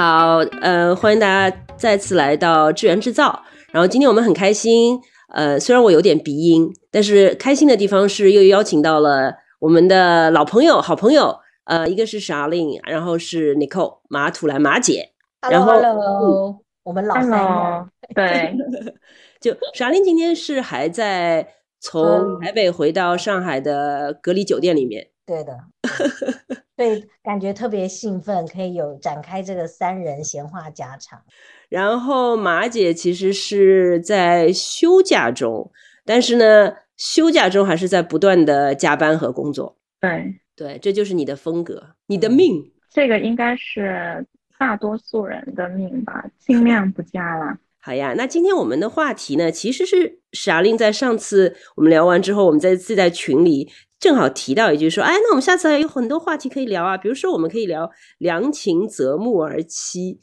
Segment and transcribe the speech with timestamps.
[0.00, 3.38] 好，呃，欢迎大家再次来到智源制造。
[3.70, 15.10] 然后今天我们很开心，呃，虽然我有点鼻音，但是开心的地方是又邀请到了我们的老朋友、好朋友，呃，一个是 Charlene，然后是 Nicole 马土兰马姐。
[15.50, 17.88] 然后 Hello，我们老三人。
[18.14, 18.56] 对，
[19.38, 21.46] 就 Charlene 今天是还在
[21.78, 25.08] 从台北回到上海的隔离酒店里面。
[25.26, 25.58] 对的。
[26.80, 31.20] 对，感觉特别兴奋，可以有展开这个三人闲话家常。
[31.68, 35.70] 然后马姐其实是在休假中，
[36.06, 39.76] 但是呢，休假中还是在不断的加班和工作。
[40.00, 42.72] 对对，这就是你的风格，你的命。
[42.90, 44.26] 这个应该是
[44.58, 47.58] 大多数人的命吧，尽量不加了。
[47.78, 53.70] 好呀，那今天我们的话题呢，其实是傻令在上次我们聊完之后，我们在自在群里。
[54.00, 60.16] 正好提到一句说，哎，那我们下次还有很多话题可以聊啊，比如说我们可以聊良禽择木而栖。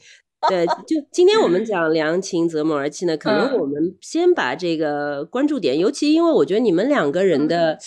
[0.48, 7.78] 对，就今天我们讲 良禽择木而栖呢，可能我们先把这个关注点，尤其因为我觉得你们两个人的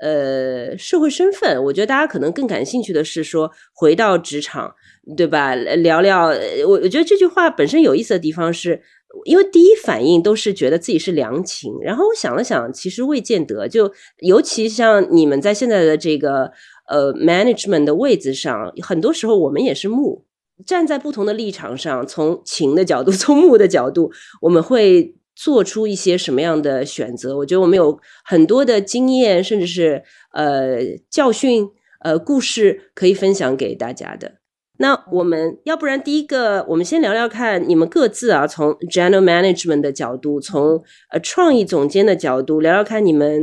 [0.00, 4.74] 呃社会身份，我觉得大家可能更感兴趣的是说回到职场，
[5.16, 5.54] 对吧？
[5.54, 6.26] 聊聊
[6.66, 8.82] 我我觉得这句话本身有意思的地方是。
[9.24, 13.68] 因为第一反应都是觉得自己是良禽，然后我想了想，其实未见得。
[13.68, 16.50] 就尤其像你们在现在的这个
[16.88, 20.24] 呃 management 的位置上，很多时候我们也是木，
[20.66, 24.10] 站在不同的立场上，从禽的角度， 从木的角度，
[24.42, 27.36] 我们会做出一些什么样的选择？
[27.36, 30.78] 我觉得我们有很多的经验，甚至是呃
[31.10, 31.68] 教训、
[32.00, 34.38] 呃故事可以分享给大家的。
[34.80, 43.42] 那我们要不然第一个，我们先聊聊看你们各自啊，从 general management 的角度，从呃创意总监的角度聊聊看你们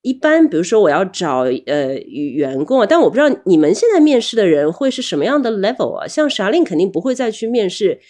[0.00, 6.08] 一般，比如说我要找呃员工啊，但我不知道你们现在面试的人会是什么样的 level 啊？
[6.08, 8.00] 像 Charlene 肯定不会再去面试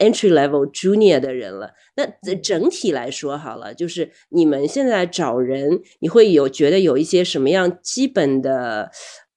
[0.00, 1.70] entry level junior 的人了。
[1.94, 2.04] 那
[2.36, 8.90] 整体来说好了，就是你们现在找人，你会有觉得有一些什么样基本的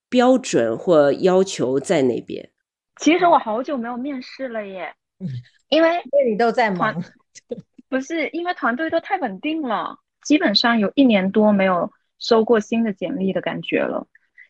[0.09, 2.50] 标准或要求在那边？
[3.01, 4.94] 其实我好久没有面试了耶，
[5.69, 5.89] 因为
[6.29, 7.03] 你都在忙，
[7.89, 14.06] 不是因为团队都太稳定了，基本上有一年多没有收过新的简历的感觉了。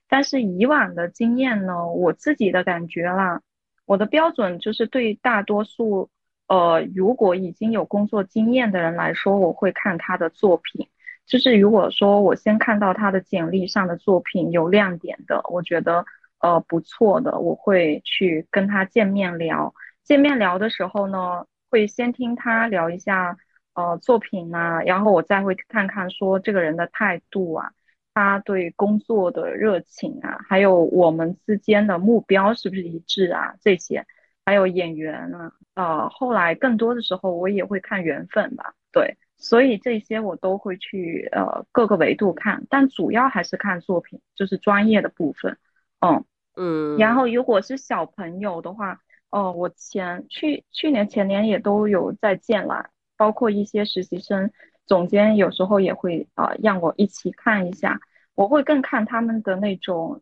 [0.09, 3.41] 但是以往的经验呢，我自己的感觉啦，
[3.85, 6.09] 我的标准就是对大多数
[6.47, 10.89] 呃如果已经有工作经验的人来说，我会看他的作品，
[11.25, 16.05] 就是如果说我先看到他的简历上的作品有亮点的，我觉得。
[16.41, 19.73] 呃，不错的，我会去跟他见面聊。
[20.03, 23.37] 见面聊的时候呢，会先听他聊一下
[23.75, 27.71] 呃作品啊，然后我再会看看说这个人的态度啊，
[28.15, 34.05] 他对工作的热情啊，还有我们之间的目标是不是一致啊，这些，
[34.43, 45.59] 还有演员啊，呃，后来更多的时候我也会看缘分吧，对，所以这些我都会去呃各个维度看，但主要还是看作品，就是专业的部分，
[45.99, 46.25] 嗯。
[46.55, 54.51] 嗯，然后如果是小朋友的话，哦，我前去去年前年也都有在见啦，包括一些实习生，
[54.85, 57.99] 总监有时候也会啊让我一起看一下，
[58.35, 60.21] 我会更看他们的那种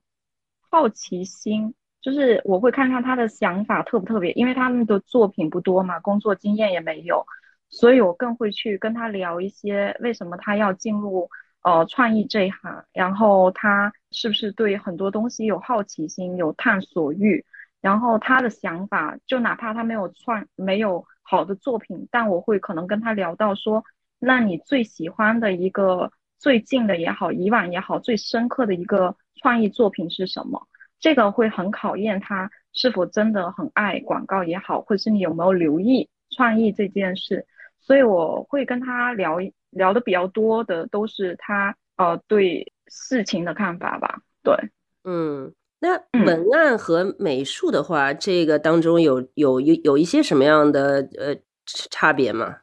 [0.69, 7.25] 好奇心，就是我会看看他的想法特不特别，因为他们的作品不多嘛，工作经验也没有，
[7.69, 11.29] 所以我更会去跟他聊一些为什么他要进入。
[11.61, 17.45] 呃，创意这一行，然后他是不是对很多东西有好奇心、有探索欲？
[17.81, 23.83] 然后他的想法，就哪怕他没有创、没有好的作品，但我会可能跟他聊到说，
[24.19, 30.67] 那你最喜欢的一个最近的也好，以往也好，最深刻的一个创意作品是什么？
[30.99, 37.47] 这个会很考验他是否真的很爱广告也好，或者是你有没有留意创意这件事。
[37.79, 39.39] 所以我会跟他聊
[39.71, 44.19] 聊的比较多的都是他呃对事情的看法吧。
[44.43, 44.55] 对，
[45.03, 51.35] 嗯，那文案和美术的话，这个当中有有有有一些什么样的呃
[51.65, 52.57] 差别吗？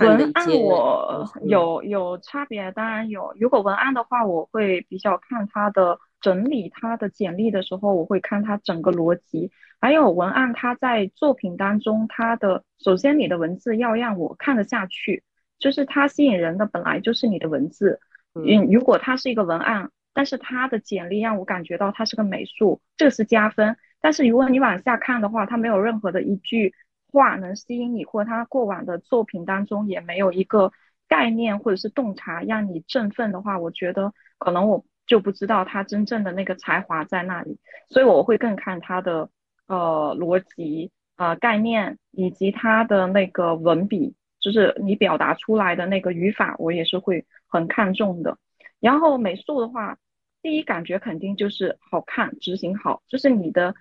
[0.00, 3.34] 文案我有有差别，当然有。
[3.38, 5.98] 如果文案的话，我会比较看他的。
[6.20, 10.52] 整理他的简历的时候，我会看他整个逻辑，还有文案。
[10.52, 15.22] 他在作品当中，他的首先你的文字要让我看得下去，
[15.58, 18.00] 就是它吸引人的本来就是你的文字。
[18.34, 23.76] 嗯，如果它是一个文案，但是它的简历让我感觉到它是个美术，这是加分。
[24.00, 26.74] 但是如果你往下看的话，它没有任何的一句
[27.12, 30.72] 话能吸引你，或者他过往的作品当中也没有一个
[31.08, 34.84] 概念或者是洞察让你振奋的话，我觉得可能我。
[35.08, 37.58] 就不知道他真正的那个才华在那里，
[37.88, 39.30] 所以我会更看他的
[39.66, 44.14] 呃逻辑，呃概念以及他的那个文笔，
[44.48, 48.38] 就是你表达出来的那个语法，我也是会很看重的。
[48.80, 49.98] 然后美术的话，
[50.40, 53.74] 第一感觉肯定就是好看，执行好，就是你的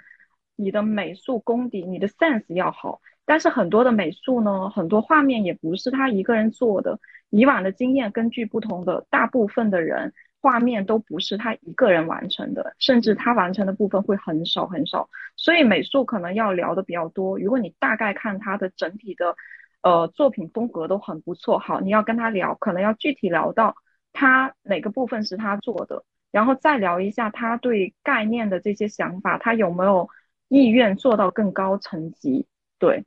[0.58, 3.00] 你的美术功底，你的 sense 要好。
[3.26, 7.00] 但是很多的美术呢，很多画面也不是他一个人做的。
[7.30, 15.10] 以往的经验，根据不同的大部分的人，画面都不是他一个人完成的，甚至他完成的部分会很少很少。
[15.38, 17.40] 所以美术可能要聊的比较多。
[17.40, 19.34] 如果你大概看他的整体的，
[19.82, 23.76] 呃，作品风格都很不错，好，你要跟他聊，可能要具体聊到
[24.14, 30.10] 他哪个部分是他做的，然后再聊一下他对概念的这些想法，他有没有
[30.48, 32.48] 意愿做到更高层级？
[32.80, 33.06] 对。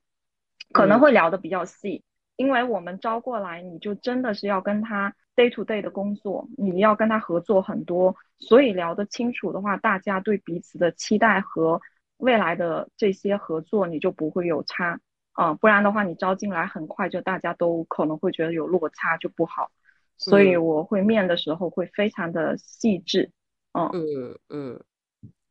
[0.72, 2.04] 可能会聊的比较细，
[2.36, 11.80] 因为我们招过来，你就真的是要跟他 day to day 的工作，你要跟他合作很多，所以聊得清楚的话，大家对彼此的期待和
[12.18, 15.00] 未来的这些合作，你就不会有差
[15.32, 19.70] 啊，不然的话，你招进来很快就大家都可能会觉得有落差，就不好。
[20.16, 23.30] 所以我会面的时候会非常的细致，
[23.72, 24.80] 嗯嗯嗯，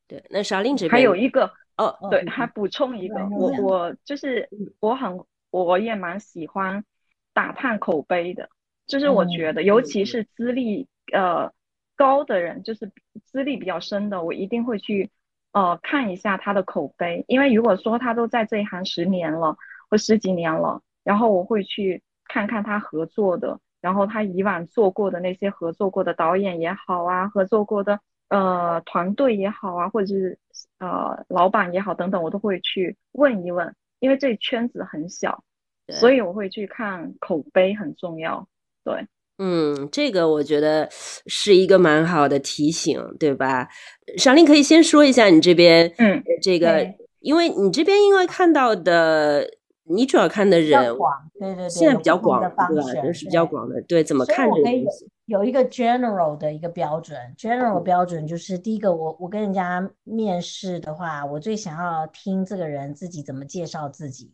[0.08, 0.24] 对。
[0.30, 1.52] 那沙令这边还有一个。
[1.80, 4.50] 哦，对，还补充一个，我我就是
[4.82, 5.18] 我很
[5.50, 6.84] 我也蛮喜欢
[7.32, 8.50] 打探口碑的，
[8.86, 11.54] 就是我觉得，尤其是资历呃
[11.96, 12.92] 高的人，就是
[13.24, 15.10] 资历比较深的，我一定会去
[15.54, 19.56] 呃看一下他的口碑，因为如果说他都在这一行十年了
[19.90, 28.00] 或十几年了，然后我会去看看他合作的，然后他以往做过的那些合作过的导演也好啊，合作过的。
[28.30, 30.38] 呃，团队也好啊，或者是
[30.78, 35.44] 呃，老板也好，等等，我都会去问一问，因为这圈子很小，
[35.90, 38.48] 所以我会去看口碑很重要。
[38.84, 39.04] 对，
[39.40, 43.68] 嗯，这个我觉得是一个蛮好的提醒，对吧？
[44.16, 46.88] 小林可以先说一下你这边，嗯，这个，
[47.22, 49.58] 因为你这边因为看到的。
[49.92, 50.96] 你主要看的人，
[51.40, 52.68] 对对对，现在比较广，对吧？
[52.94, 55.10] 人是比较广的，对，怎么看这个东西？
[55.26, 64.32] 有一个 general 的一个标准，general 标准就是第一个，我我跟人家面试的话，我最想要听这个人自己怎么介绍自己，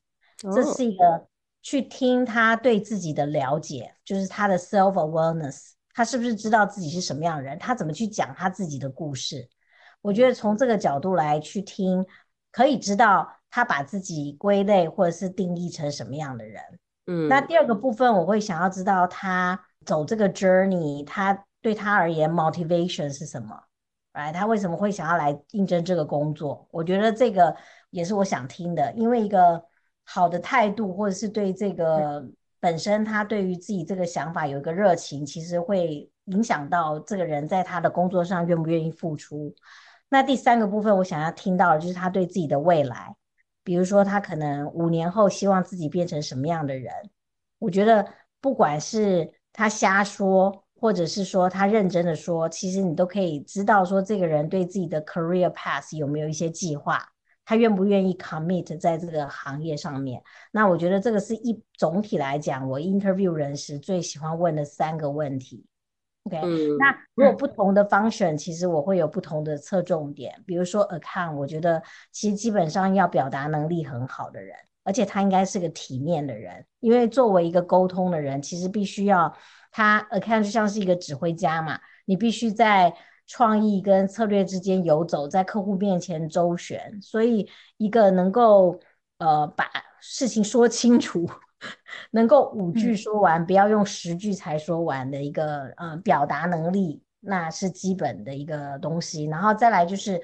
[0.54, 1.26] 这是一个
[1.62, 9.48] 去听他对自己的了解，就是他的 self awareness，他是不是知道自己是什么样的人，他怎么去讲他自己的故事？
[10.02, 12.06] 我觉得从这个角度来去听，
[12.52, 13.30] 可以知道。
[13.50, 16.62] 他把自己归类或者是定义成什么样的人？
[17.08, 23.56] 嗯，那第二个部分我会想要知道他走这个 journey，他对他而言 motivation 是什么？
[24.14, 26.68] 哎，他为什么会想要来应征这个工作？
[26.72, 27.56] 我觉得这个
[27.90, 29.64] 也是我想听的，因为一个
[30.04, 32.26] 好的态度或者是对这个
[32.60, 39.54] 本身他对于自己这个想法有一个热情，其实会影响到这个人在他的工作上愿不愿意付出。
[40.10, 43.16] 那第三个部分我想要听到的就是他对自己的未来。
[43.66, 46.94] 比如说，他可能五年后希望自己变成什么样的人？
[47.58, 48.08] 我觉得，
[48.40, 57.04] 不管是他瞎说，或者是说他认真的说，其实你都可以知道，说这个人对自己的 career path 有没有一些计划，
[57.44, 60.22] 他愿不愿意 commit 在这个行业上面。
[60.52, 65.66] 那我觉得这个是一总体来讲，我 interview 人时最喜欢问的三个问题。
[66.26, 66.40] OK，
[66.80, 70.34] 那如果不同的 function，其实我会有不同的侧重点。
[70.48, 79.32] 比如说 account，我觉得其实基本上要表达能力很好的人，而且他应该是个体面的人，因为作为一个沟通的人，其实必须要
[79.72, 82.92] 他 account 就像是一个指挥家嘛，你必须在
[83.28, 87.48] 创意跟策略之间游走，在客户面前周旋，所以
[87.78, 88.80] 一个能够
[89.20, 89.70] 呃把
[90.02, 91.30] 事情说清楚。
[92.12, 99.26] 能够五句说完，不要用十句才说完的一个呃表达能力，那是基本的一个东西。
[99.26, 100.22] 然后再来就是，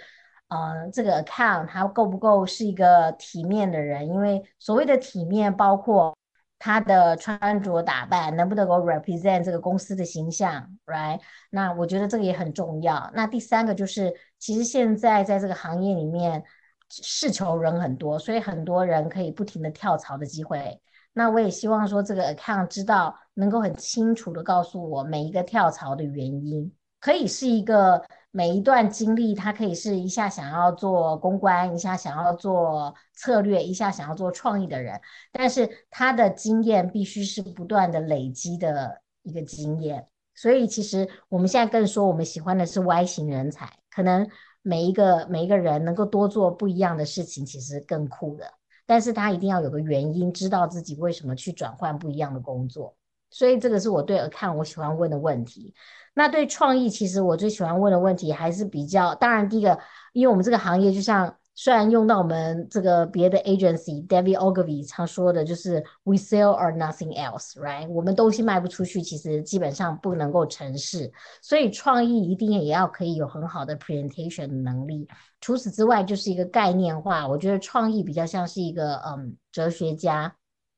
[0.50, 4.08] 呃，这个 account 他够不够是一个体面的人？
[4.08, 6.16] 因为所谓的体面，包括
[6.60, 11.20] 他的穿着打扮能不能够 represent 这个公司的形象，right？
[11.50, 13.10] 那我觉得这个也很重要。
[13.16, 16.44] 那第三个就是，其实现在在这个行业里面，
[16.90, 20.80] 是求人很多，所以很多人可以不停的跳槽的机会。
[21.14, 28.02] 那我也希望说，这个 account 知道能够很清楚的告诉我每一个跳槽的原因，可以是一个
[28.32, 35.00] 每一段经历，他可以是一下想要做公关，一下想要做策略，一下想要做创意的人，
[35.34, 40.08] 但是他的经验必须是不断的累积的一个经验。
[40.34, 44.26] 所以其实我们现在更说，我们喜欢的是 Y 型人才，可能
[44.62, 48.46] 每一个每一个人能够多做不一样的事情，其实更酷的。
[48.92, 52.94] 但是他一定要有个原因，知道自己为什么去转换不一样的工作，
[53.30, 55.74] 所以这个是我对看我喜欢问的问题。
[56.14, 59.80] 那对创意，其实我最喜欢问的问题还是比较，当然第一个，
[60.12, 67.88] 因为我们这个行业就像虽然用到我们这个别的 agency，David Ogilvy 常说的就是 "We sell or nothing else"，right？
[67.90, 71.12] 我们东西卖不出去，其实基本上不能够成事。
[71.42, 75.08] 所以创意一定也要可以有很好的 presentation 的能力。
[75.42, 77.28] 除此之外，就是一个概念化。
[77.28, 80.34] 我觉得创意比较像是一个嗯哲学家，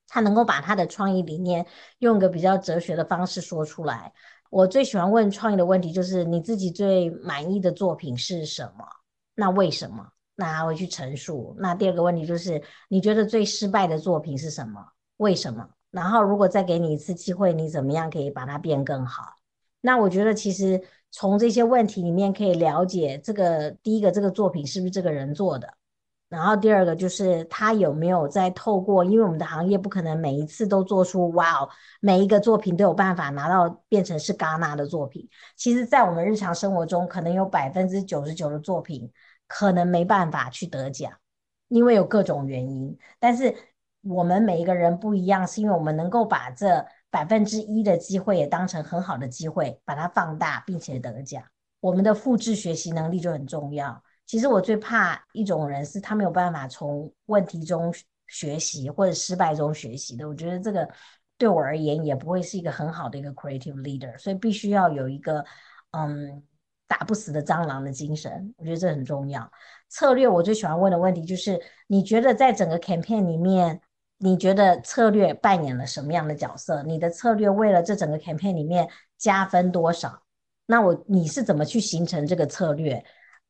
[0.07, 1.65] 他能够把他的创意理念
[1.99, 4.11] 用个比较哲学的方式说出来。
[4.49, 8.85] 我最喜欢问创意的问题就是：你自己最满意的作品是什么？
[9.35, 10.07] 那为什么？
[10.35, 11.55] 那他会去陈述。
[11.59, 14.83] 那第二个问题就是，你觉得最失败的作品是什么？
[15.17, 15.69] 为什么？
[15.91, 19.23] 然后如果再给你一次机会，你怎么样可以把它变更好？
[19.79, 25.67] 那我觉得其实从这些问题里面可以了解，这个第一个这个作品是不是这个人做的？
[26.29, 35.29] 然后第二个就是他有没有在透过，因为我们的行业不可能每一次都做出哇哦，每一个作品都有办法拿到变成是戛纳的作品。
[35.55, 39.11] 其实，在我们日常生活中，可能有百分之九十九的作品。
[39.55, 41.13] 可能没办法去得奖，
[41.67, 42.97] 因为有各种原因。
[43.19, 43.55] 但是
[44.01, 51.43] 我们每一个人不一样，是因为我们能够把这百分之一的机会也当成很好的机会，把它放大，并且得奖。
[51.79, 54.03] 我们的复制学习能力就很重要。
[54.25, 57.93] 其实我最怕一种人是他没有办法从问题中
[58.27, 60.27] 学习或者失败中学习的。
[60.27, 60.89] 我觉得这个
[61.37, 64.17] 对我而言也不会是一个很好的一个 creative leader。
[64.17, 65.45] 所以必须要有一个
[65.91, 66.41] 嗯。
[66.87, 69.49] 打不死的蟑螂的精神，我觉得这很重要。
[69.89, 73.79] 策略我最喜欢问的问题就是：你觉得在整个 campaign 里面，
[74.17, 76.83] 你觉得策略扮演了什么样的角色？
[76.83, 78.87] 你的策略为了这整个 campaign 里面
[79.17, 80.21] 加分多少？
[80.65, 83.03] 那我你是怎么去形成这个策略？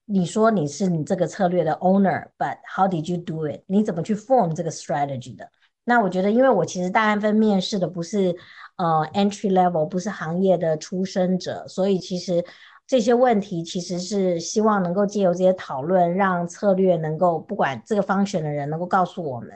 [0.06, 3.62] 你说你是你这个策略的 owner，but how did you do it？
[3.68, 5.50] 你怎么去 form 这个 strategy 的？
[5.86, 8.36] 那我觉得，因为我其实大安分面试的不是
[8.78, 12.44] 呃 entry level，不是行业的出身者，所以其实。
[12.94, 19.50] 这些问题其实是希望能够借由这些讨论，让策略能够不管这个方选的人能够告诉我们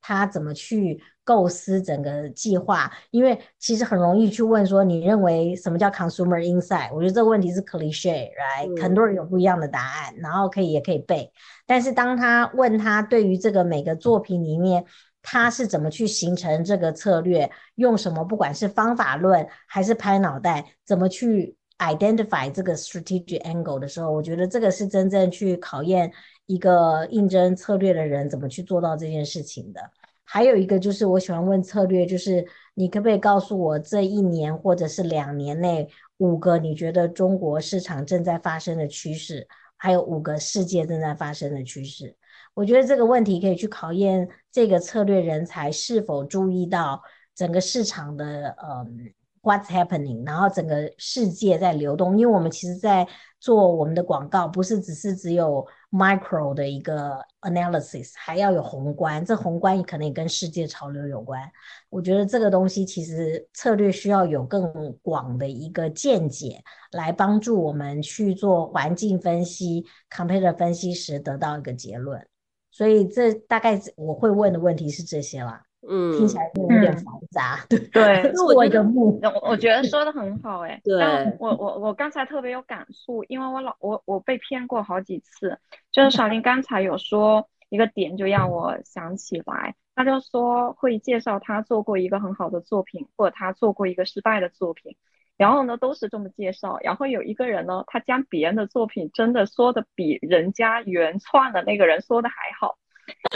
[0.00, 2.90] 他怎么去构思整个计划。
[3.12, 6.92] 因为其实很容易去问说，你认为什么叫 consumer insight？
[6.92, 8.82] 我觉得这个问题是 cliche，right？
[8.82, 11.30] 很多人有不一样的答案，然后可以也可以背。
[11.68, 14.84] 但是当他问他对于这个每个作品里面，
[15.22, 26.12] 他是怎么去形成这个策略，用什么不管是方法论还是拍脑袋，怎么去？identify 这个 strategic angle 的时候，我觉得这个是真正去考验
[26.44, 29.80] 一个应征策略的人怎么去做到这件事情的。
[30.24, 42.14] 还有一个就是我喜欢问策略，就是你可不可以告诉我这一年或者是两年内五个你觉得中国市场正在发生的趋势，还有五个世界正在发生的趋势。
[42.52, 47.02] 我觉得这个问题可以去考验这个策略人才是否注意到
[47.34, 49.12] 整个市场的嗯。
[49.42, 50.26] What's happening？
[50.26, 59.24] 然后整个世界在流动，因为我们其实，在做我们的广告，不是只是只有 micro 的一个 analysis，还要有宏观。
[59.24, 61.40] 这宏观可能也跟世界潮流有关。
[61.88, 72.26] 我觉得这个东西其实策略需要有更广的一个见解，来帮助我们去做环境分析、competitor 分析时得到一个结论。
[72.70, 75.64] 所以这大概我会问的问题是这些啦。
[75.88, 78.32] 嗯，听起来有点复杂，对对。
[78.32, 81.02] 做一个目，我我觉得说的很好， 哎，对。
[81.38, 85.58] 我我我刚才特别有感触，因为我老我我被骗过好几次。
[85.90, 94.96] 就是小林刚才有说一个点，就让我想起来，他就说会介绍他做过一个很好的作品，或者他做过一个失败的作品，
[95.38, 96.78] 然后呢都是这么介绍。
[96.82, 102.76] 然后有一个人呢，他将别人的作品真的说的比人家原创的那个人说的还好。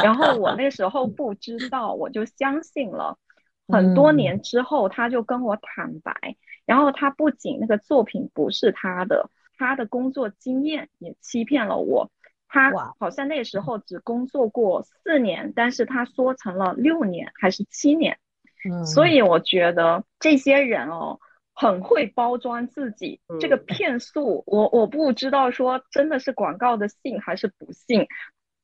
[0.02, 3.18] 然后我那时候不知道，我就相信了。
[3.68, 6.12] 很多年之后，他就跟我坦白，
[6.66, 12.10] 然后他不仅那个作品不是他的，他的工作经验也欺骗了我。
[12.46, 18.18] 他好像那时候只工作过四年，但是他说成了六年还是七年。
[18.70, 21.18] 嗯，所以我觉得这些人哦，
[21.54, 23.20] 很会包装自己。
[23.40, 28.06] 这个骗术，我我不知道说真的是广告的信还是不信。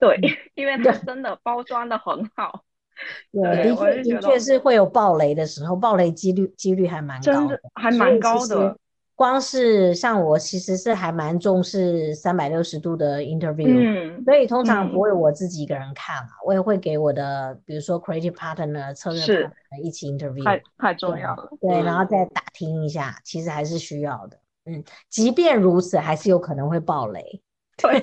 [0.01, 0.19] 对，
[0.55, 2.65] 因为它真的包装的很好。
[3.33, 8.77] 对，的确的确是会有爆雷的时候，爆雷几率几率还蛮高的，还蛮高的。
[9.15, 21.51] 光是像我其实是还蛮重视三百六十度的 interview，嗯，所以通常不会我自己一个人看啊，我也会给我的比如说 creative partner 策略 partner 一起 interview，太太重要了。
[21.61, 24.39] 对，然后再打听一下，其实还是需要的。
[24.65, 27.43] 嗯，即便如此，还是有可能会爆雷。
[27.77, 28.03] 对。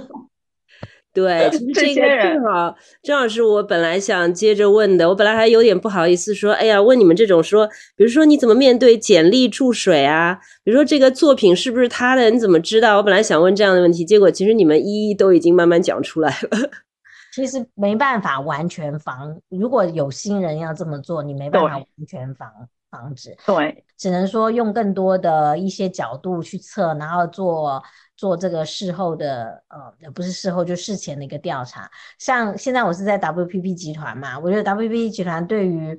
[1.18, 5.10] 对，其实这个正好正好是我本来想接着问的。
[5.10, 10.40] 我本来还有点不好意思说，哎呀，问你们这种说，比如说你怎么面对简历注水啊？
[10.64, 12.30] 比如说这个作品是不是他的？
[12.30, 12.98] 你怎么知道？
[12.98, 16.70] 我本来想问这样的问题，结果其实你们一一都已经慢慢讲出来了。
[17.34, 19.36] 其实没办法完全防。
[19.50, 22.48] 如果有新人要这么做，你没办法完全防
[22.92, 23.36] 防止。
[23.44, 27.84] 对，只能说用更多的一些角度去测，然后做
[28.18, 31.90] 做这个事后的呃，不是事后就事前的一个调查。
[32.20, 35.98] 像现在我是在 WPP 集团嘛，我觉得 WPP 集团对于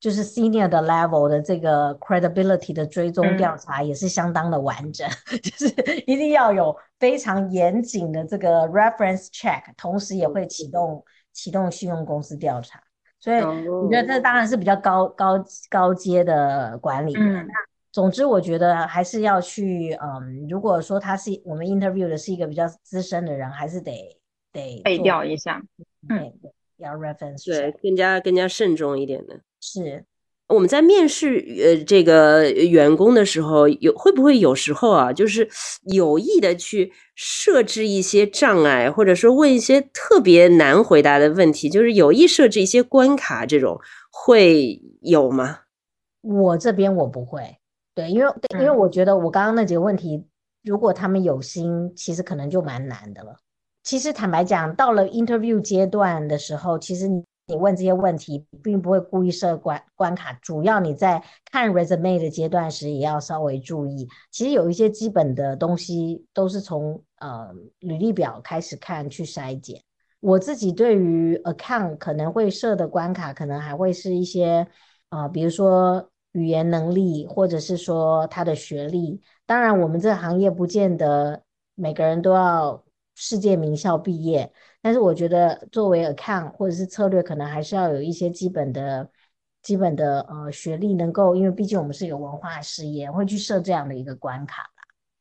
[0.00, 5.08] 就是 senior 的 level 的这个 credibility 的追踪调查也是相当的完整，
[5.42, 5.68] 就是
[6.06, 12.82] 一定要有非常严谨的这个 reference check，同时也会启动启动信用公司调查。
[13.18, 17.12] 所以我觉得这当然是比较高高高阶的管理。
[17.12, 17.44] 那
[17.92, 23.92] 总之，我觉得还是要去，嗯，如果说他是我们 interview 的是一个比较资深的人，还是得
[24.52, 25.60] 得背调一下，
[26.08, 26.32] 嗯，
[26.78, 29.40] 要 reference，对，更加更加慎重一点的。
[29.60, 30.04] 是
[30.48, 35.48] 我们在面试呃这个员工的时候，有会不会有时候啊，就是
[35.84, 43.80] 有意的去设置一些障碍，或者说问一些特别难回答的问题，就是有意设置一些关卡，这种
[44.10, 45.60] 会有吗？
[46.22, 47.56] 我这边我不会，
[48.00, 50.26] 对，因为因为我觉得我刚刚那几个问题，
[50.62, 53.36] 如果他们有心，其实可能就蛮难的了。
[53.82, 57.24] 其实坦白讲，到了 interview 阶段的时候，其实你。
[57.46, 64.08] 你问这些问题，并不会故意设关关卡，主要你在看 resume 的阶段时，也要稍微注意。
[64.30, 69.82] 其实有一些基本的东西，都是从呃履历表开始看去筛检。
[70.20, 74.64] 我自己对于 account 可能会设的关卡，可能还会是一些
[75.08, 79.20] 啊，比如说语言能力，或者是说他的学历。
[79.46, 81.42] 当然，我们这个行业不见得
[81.74, 82.84] 每个人都要
[83.14, 84.52] 世界名校毕业。
[84.82, 89.10] 但是我觉得，作为 account 或者是策略，可能还是要有一些基本的、
[89.62, 94.70] 基本的呃学历，能够，因为毕竟我们是有文化事业，会去设这样的一个关卡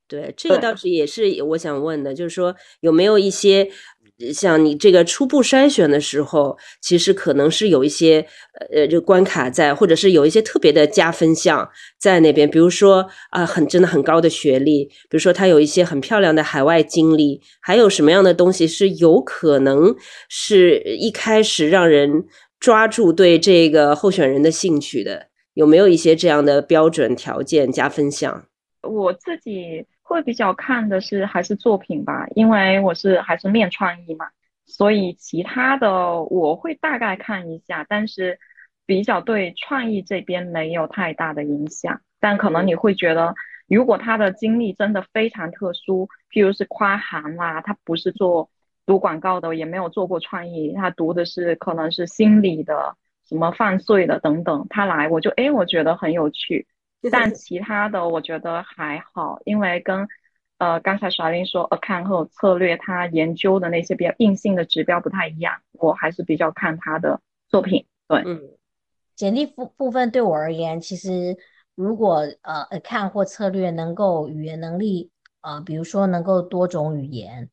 [0.07, 3.69] 对，这个倒是也是我想问的，就是说有没有一些。
[4.33, 8.25] 像你这个初步筛选的时候，其实可能是有一些
[8.73, 12.49] 呃，就关卡在，或者是有一些特别的加分项在那边。
[12.49, 19.95] 比如说啊，很真的很高的学历，比如说他有一些很漂亮的海外经历，还有什么样的东西是有可能
[20.27, 22.25] 是一开始让人
[22.59, 25.27] 抓住对这个候选人的兴趣的？
[25.53, 28.45] 有没有一些这样的标准条件加分项？
[28.83, 29.85] 我自己。
[30.09, 34.29] 会比较看的是还是作品吧，因为我是还是面创意嘛，
[34.65, 38.39] 所以其他的我会大概看一下，但是
[38.87, 42.01] 比较对创意这边没有太大的影响。
[42.19, 43.35] 但可能你会觉得，
[43.67, 48.49] 如果他的经历真的非常特殊，譬如是跨行啦，他不是做
[48.87, 52.95] 读广告的，也没有做过创意，他读的是可能是心理的，
[53.27, 56.65] 什么犯罪的等等，他来我就哎，我觉得很有趣。
[57.09, 60.05] 但其他的我觉得还好，因为跟
[60.57, 67.85] 呃刚才耍林说 account 和策略，他研究的那些比较硬性的指标不太一样，我还是比较看他的作品。
[68.07, 68.41] 对，嗯，
[69.15, 71.37] 简历部部分对我而言，其实
[71.73, 75.09] 如果呃 account 或策略能够语言能力，
[75.39, 77.49] 呃，比如说能够多种语言，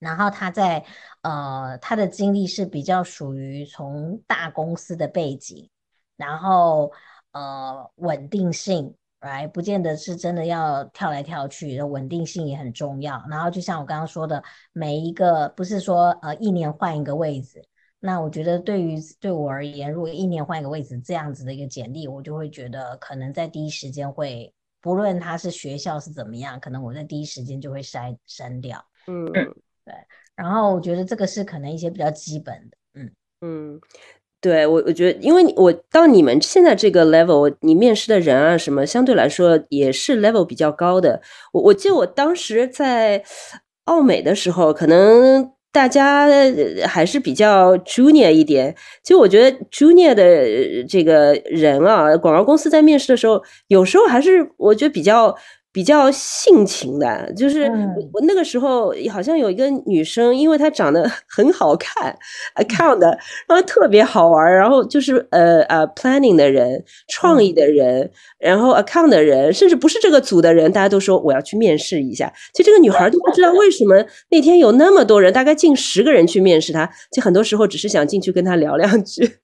[0.00, 0.84] 然后他在
[1.22, 5.70] 呃他的经历是比较属于从大公司的背景，
[6.16, 6.90] 然后。
[7.32, 13.22] 呃，稳定性，right，不见得是真的要跳来跳去的，稳定性也很重要。
[13.28, 17.62] 然后就像我刚刚说的，每一个不是说呃一年换一个位置。
[18.00, 28.84] 那我觉得对于对我而言，如果一年换一个位置这样子的一个简历，我就会觉得可能在第一时间会，不论他是学校是怎么样，可能我在第一时间就会筛删掉。
[29.08, 29.32] 嗯，
[29.84, 29.94] 对。
[30.36, 33.80] 然后我觉得这个是可能一些比较基本的，嗯嗯。
[34.40, 41.20] 对我，我觉得，因为我到你们现在这个 level，你面试的人啊，什么相对来说也是 level 比较高的。
[41.52, 43.24] 我我记得我当时在
[43.84, 46.28] 奥美的时候，可能大家
[46.86, 48.76] 还是比较 junior 一点。
[49.02, 55.34] 其实我觉得 junior 的这个人啊，广告公司在面试的时候，有时候还是我觉得比较。
[55.78, 57.70] 比较性情的，就是
[58.12, 62.18] 我那个时候好像有一个女生，因为她长得 很好看
[62.56, 68.10] ，account 的，然后特别好玩，然后就是呃呃 planning 的人、创意的人，
[68.40, 72.32] 然后 account 的人，甚至不是这个组的人，大家都说我要去面试一下。
[72.52, 79.38] 其实这个女孩都不知道为什么那天有那么多人，大概近十个人去面试她，就很多时候只是想进去跟她聊两句。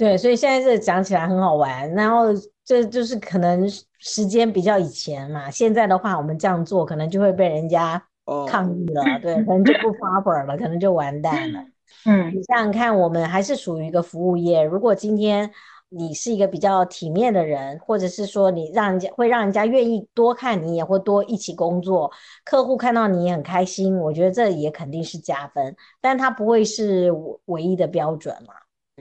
[0.00, 2.28] 对，所以现在这讲起来很好玩，然后
[2.64, 3.70] 这就是可能。
[4.02, 8.02] 时间比较以前嘛，现在的话，我们这样做可能就会被人家
[8.48, 11.62] 抗议了， 对，可能就不发本了，可能就完蛋了。
[12.08, 15.50] 嗯，你想想看，我们还是属于一个服务业，如果今天
[15.90, 22.10] 你是一个比较体面的人，或者是说你让人家会让人家愿意多看你也会多一起工作，
[22.42, 27.12] 客户看到你也很开心，我觉得这也肯定是加分，但它不会是
[27.44, 28.54] 唯一的标准嘛。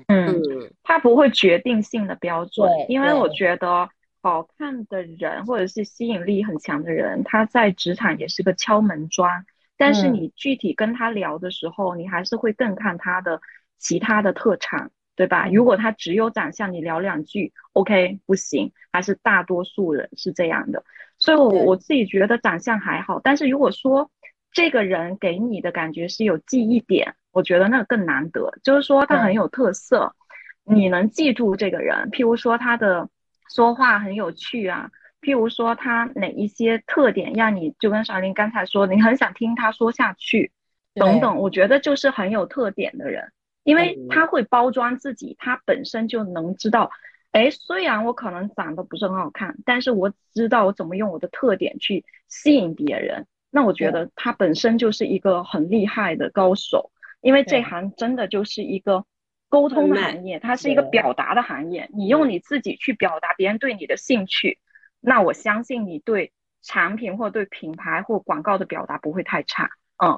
[0.08, 0.42] 嗯，
[0.84, 3.90] 它不会决定性的标准，因为我觉得
[4.22, 9.46] 好看的人或者是吸引力很强的人，他在职场也是个敲门砖。
[9.78, 13.40] 但是嗯你具体跟他聊的时候，你还是会更看他的
[13.78, 15.48] 其他的特长，对吧？
[15.48, 20.84] 嗯如果他只有长相，你聊两句，OK，不行，还是大多数人是这样的。
[21.18, 24.12] 所以我，对我自己觉得长相还好，但是如果说
[24.52, 30.16] 这个人给你的感觉是有记忆点，我觉得那更难得，就是说他很有特色，
[30.64, 33.10] 你能记住这个人，譬如说他的
[33.54, 34.90] 说话很有趣啊，
[35.22, 40.52] 譬如说他哪一些特点让你就跟小林刚才说，你很想听他说下去，
[40.96, 43.32] 等等，我觉得就是很有特点的人，
[43.64, 46.90] 因为嗯他会包装自己，他本身就能知道，
[47.32, 59.06] 哎，虽然我可能长得不是很好看，但是我知道我怎么用我的特点去吸引别人，那我觉得他本身就是一个很厉害的高手，因为这行真的就是一个
[59.50, 64.60] 沟通的行业，它是一个表达的行业，你用你自己去表达别人对你的兴趣，
[65.00, 69.70] 那我相信你对产品或对品牌或广告的表达不会太差，
[70.04, 70.18] 嗯。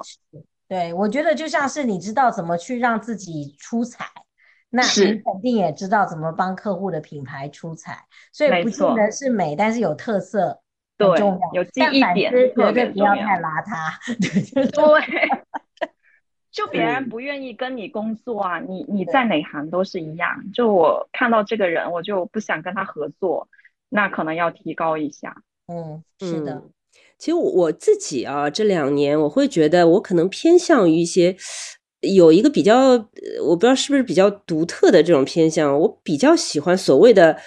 [0.68, 4.06] 对，我觉得就像是你知道怎么去让自己出彩，
[4.70, 10.62] 那你肯定也知道怎么帮客户的品牌出彩，所以不见错得是美，但是有特色
[10.98, 11.52] 很对重要。
[11.52, 13.92] 有记忆点绝对不要太邋遢，
[14.72, 15.41] 对，
[16.52, 20.28] 就别人嗯不愿意跟你工作啊，你你在哪行都是一样。
[20.52, 23.48] 就我看到这个人，我就不想跟他合作，
[23.88, 25.34] 那可能要提高一下。
[25.68, 26.70] 嗯，是的嗯，
[27.16, 31.34] 其实我我自己啊，这两年我会觉得我可能偏向于一些
[32.00, 33.08] 有一个比较，呃
[33.44, 37.38] 我不知道是不是比较独特的这种偏向，我比较喜欢所谓的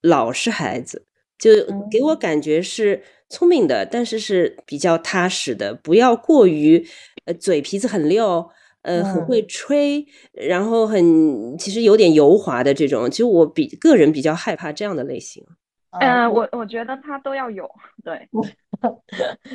[0.00, 1.04] 老实孩子，
[1.38, 1.50] 就
[1.90, 6.86] 给我嗯感觉是聪明的，但是是比较踏实的，不要过于
[7.26, 8.50] 呃嘴皮子很溜。
[8.82, 15.44] 呃，很嗯会吹，然后很其实有点油滑的这种，其实我比个人比较害怕这样的类型。
[15.90, 17.68] 嗯，呃，我我觉得他都要有，
[18.04, 18.28] 对，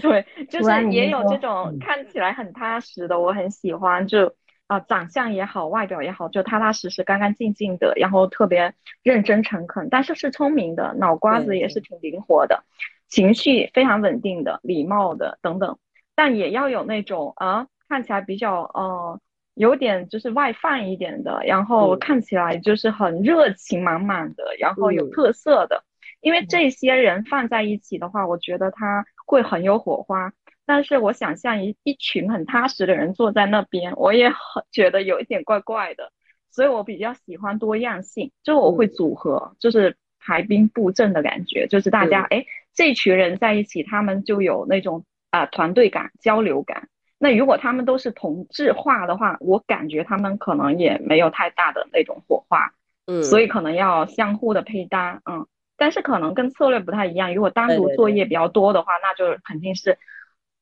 [0.02, 4.36] 对，就是也有这种嗯看起来很踏实的，我很喜欢，就
[4.68, 12.66] 啊、长相也好，外表也好，就踏踏实实、干干净净的，然后特别认真诚恳，但是是聪明的，脑瓜子也是挺灵活的，
[13.08, 15.78] 情绪非常稳定的，礼貌的等等，
[16.24, 19.20] 但也要有那种啊、看起来比较呃
[19.56, 25.84] 有点就是外放一点的，然后嗯看起来就是很热情满满的，然后有嗯特色的。
[26.20, 30.32] 因为这些人放在一起的话，我觉得他会很有火花。
[30.64, 36.12] 但是我想象一一群很踏实的人坐在那边，我也很觉得有一点怪怪的。
[36.52, 46.88] 所以我比较喜欢多样性，就我会嗯组合，就是排兵布阵的感觉，就是大家嗯哎这群人在一起，他们就有那种啊、团队感、交流感。
[47.18, 52.74] 那如果他们都是同质化的话，我感觉他们可能也没有太大的那种火花。
[53.08, 57.34] 嗯，所以可能要相互的配搭，嗯，但是可能跟策略不太一样。
[57.34, 59.98] 如果单独作业比较多的话，那就肯定是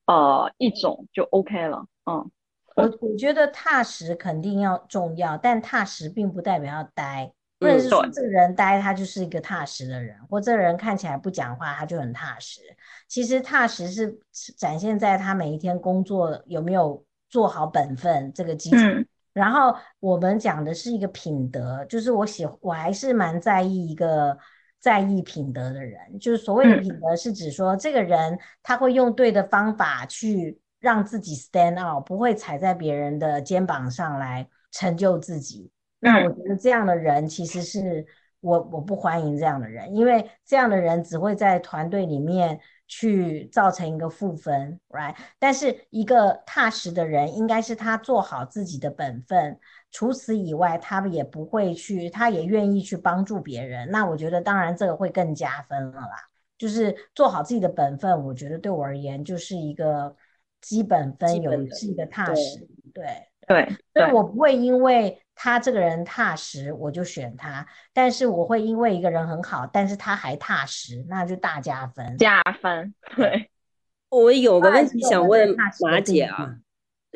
[0.05, 2.32] 呃一种就 OK 了，嗯，
[2.75, 12.62] 我我觉得踏实肯定要重要，但踏实并不代表要呆，不能是说这个人呆他就是一个踏实的人，或这个人看起来不讲话他就很踏实。
[13.08, 18.78] 其实踏实是是展现在他每一天工作有没有做好本分这个基础。
[18.78, 24.36] 嗯然后我们讲的是一个品德，就是我喜我还是蛮在意一个
[24.82, 35.72] 在意品德的人，就是所谓的嗯品德是指说这个人他会用对的方法去让自己 stand out，不会踩在别人的肩膀上来成就自己。
[36.00, 38.06] 那我嗯觉得这样的人其实是
[38.40, 45.16] 我我不欢迎这样的人，因为这样的人只会在团队里面去造成一个负分，right？
[45.38, 49.60] 但是一个踏实的人，应该是他做好自己的本分，
[49.92, 53.90] 除此以外，他也不会去，他也愿意去帮助别人。
[53.92, 56.30] 那我觉得，当然这个会更加分了啦。
[56.58, 60.14] 就是做好自己的本分，我觉得对我而言就是一个
[60.60, 63.06] 基本分，有是一个踏实，对
[63.48, 72.17] 对所以我不会因为他这个人踏实，我就选他，但是我会因为一个人很好，但是他还踏实，那就大加分。
[72.17, 73.49] 加分，对，
[74.12, 76.56] 我有个问题想问马姐啊，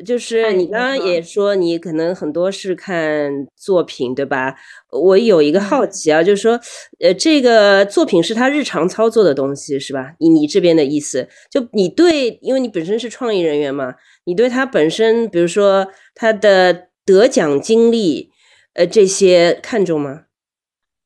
[0.06, 4.56] 就是哎你刚刚也说你可能很多是看作品，对吧？
[4.90, 6.58] 我有一个好嗯奇啊，就是说，
[7.00, 10.14] 呃，这个作品是他日常操作的东西是吧？
[10.18, 18.32] 你你这边的意思，就你对，因为你本身是创意人员嘛，你对他本身，比如说他的得奖经历，
[18.72, 20.24] 呃，这些看重吗？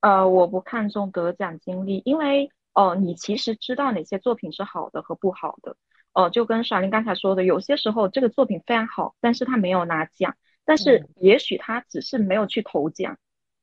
[0.01, 5.77] 呃，我不看重得奖经历，因为哦、呃你其实知道哪些作品是好的和不好的。
[6.15, 13.19] 哦、就跟小林刚才说的，有些时候这个作品非常好，但是他没有拿奖，但是嗯也许他只是没有去投奖，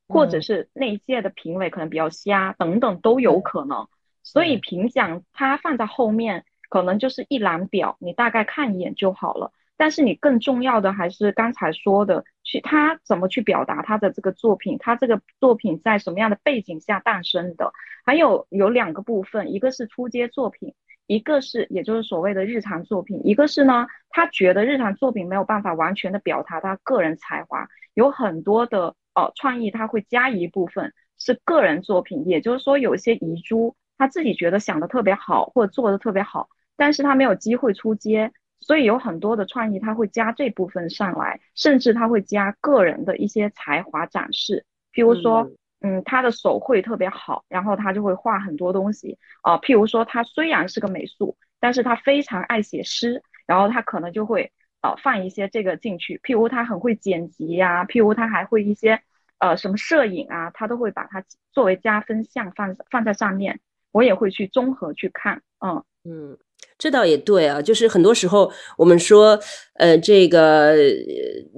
[0.07, 3.87] 或者嗯是那一届的评委可能比较瞎，等等都有可能。
[4.23, 9.51] 所以评奖它放在后面，可能就是一览表，你大概看一眼就好了。
[9.77, 17.73] 但是你更重要的还是刚才说的，去他怎么去表达他的这个作品，他这个作品在什么样的背景下诞生的，
[18.05, 20.73] 还有有两个部分，一个是出街作品，
[21.07, 38.31] 一个是也就是所谓的日常作品，一个是呢，他觉得日常作品没有办法完全的表达他个人才华，有很多的呃创意，他会加一部分是个人作品，也就是说有一些遗珠，他自己觉得想的特别好或者做的特别好，但是他没有机会出街。
[38.59, 45.49] 所以有很多的创意，他会加这部分上来，甚至他会加个人的一些才华展示，譬如说，
[45.81, 49.19] 嗯，他的手绘特别好，然后他就会画很多东西。
[49.41, 58.99] 啊、譬如说，他虽然是个美术，但是他非常爱写诗，然后他可能就会呃放一些这个进去，譬如他很会剪辑呀、譬如他还会一些
[59.37, 63.59] 呃什么摄影啊，他都会把它作为加分项放放在上面，
[63.91, 65.83] 我也会去综合去看，嗯。
[66.07, 66.37] 嗯，
[66.77, 69.39] 这倒也对啊，就是很多时候我们说，
[69.79, 70.75] 呃，这个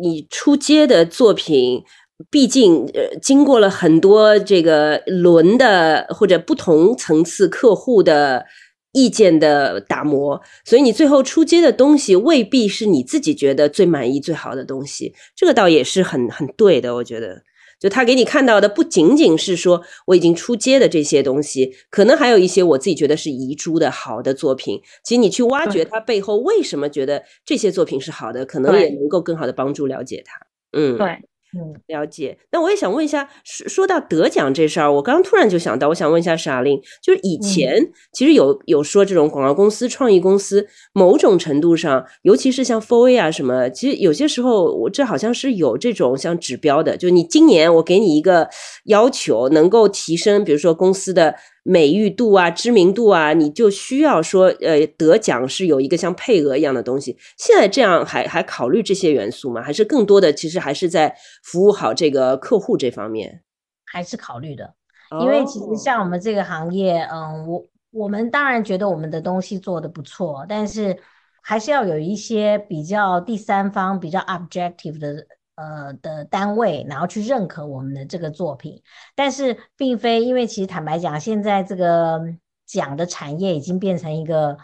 [0.01, 1.83] 你出街的作品，
[2.29, 8.45] 毕竟呃经过了很多这个轮的或者不同层次客户的
[8.93, 17.41] 意见的打磨，所以你最后出街的东西未必是你自己觉得最满意、最好的东西，这个倒也是很很对的，我觉得。
[17.79, 24.81] 就他给你看到的不仅仅是说我已经出街的这些东西，可能还有一些我自己觉得是遗珠的好的作品。
[25.03, 30.39] 其实你去挖掘它背后为什么觉得这些作品是好的，可能也能够更好的帮助了解它。
[30.71, 31.21] 嗯，对，
[31.55, 32.37] 嗯了解。
[32.51, 48.49] 那我也想问一下，说说到得奖这事儿，我刚刚突然就想到，我想问一下傻令，就是以前其实有有说这种广告公司、创意公司，某种程度上，尤其是像 f o A 啊什么，其实有些时候我这好像是有这种像指标的，就你今年我给你一个
[48.85, 51.35] 要求，能够提升，比如说公司的。
[51.69, 57.17] 美誉度啊，知名度啊，你就需要说，呃，得奖是有一个像配额一样的东西。
[57.37, 59.61] 现在这样还还考虑这些元素吗？
[59.61, 63.41] 还是更多的其实还是在服务好这个客户这方面？
[63.85, 64.73] 还是考虑的，
[65.21, 70.97] 因为其实像我们这个行业，嗯，我我们当然觉得我们的东西做得不错，但是
[71.41, 75.25] 还是要有一些比较第三方、比较 objective 的
[75.57, 78.81] 呃的单位，然后去认可我们的这个作品。
[79.13, 82.21] 但是并非因为其实坦白讲，现在这个
[82.65, 84.57] 奖的产业已经变成一个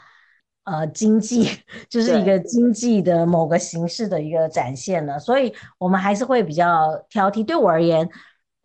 [0.64, 1.50] 呃经济，
[1.90, 7.44] 就是一个经济的某个形式的一个展现了，所以我们还是会比较挑剔。
[7.46, 8.10] 对我而言。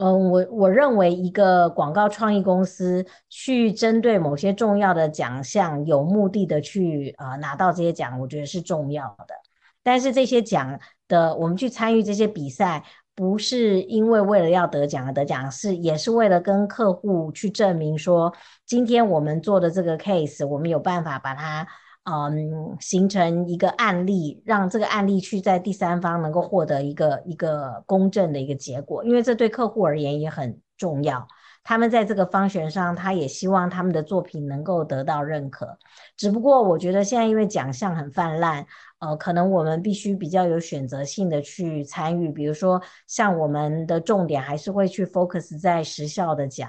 [0.00, 9.34] 嗯，我我认为一个广告创意公司去针对某些重要的奖项，有目的的去呃拿到这些奖，我觉得是重要的。
[9.82, 18.32] 但是这些奖的，我们去参与这些比赛，不是因为为了要得奖而得奖，是也是为了跟客户去证明说，
[18.66, 21.66] 今天我们做的这个 case，我们有办法把它。
[22.10, 31.28] 嗯，形成一个案例，让这个案例去在第三方能够获得一个一个公正的一个结果，因为这对客户而言也很重要。
[31.62, 35.76] 他们在这个方选上，他也希望他们的作品能够得到认可。
[36.16, 38.66] 只不过我觉得现在因为奖项很泛滥，
[38.98, 46.68] 呃，可能我们必须比较有选择性的去参与，比如说像我们的重点还是会去 focus 在时效的奖。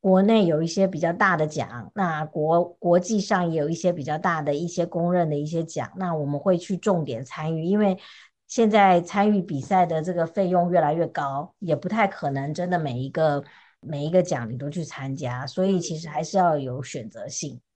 [0.00, 7.98] 国内有一些比较大的奖，那国国际上也有一些比较大的一些公认的一些奖，那我们会去重点参与，因为
[8.46, 13.42] 现在参与比赛的这个费用越来越高，也不太可能真的每一个
[13.80, 17.67] 每一个奖你都去参加，所以其实还是要有选择性，对。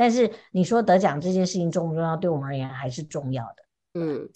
[0.00, 2.16] 但是你说得奖这件事情重不重要？
[2.16, 4.00] 对我们而言还是重要的。
[4.00, 4.26] 嗯，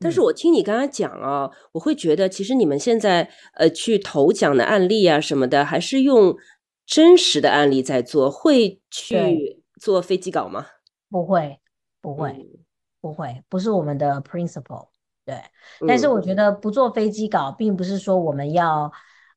[0.00, 6.36] 但是我听你刚才讲啊，我会觉得其实你们现在呃去投奖的案例啊什么的，还是用
[6.84, 10.66] 真实的案例在做，会去对做飞机稿吗？
[11.08, 11.60] 不会，
[12.00, 12.58] 不会，嗯
[13.00, 14.88] 不会，不是我们的 principle。
[15.24, 15.40] 对，
[15.86, 18.90] 但是嗯我觉得不做飞机稿，并不是说我们要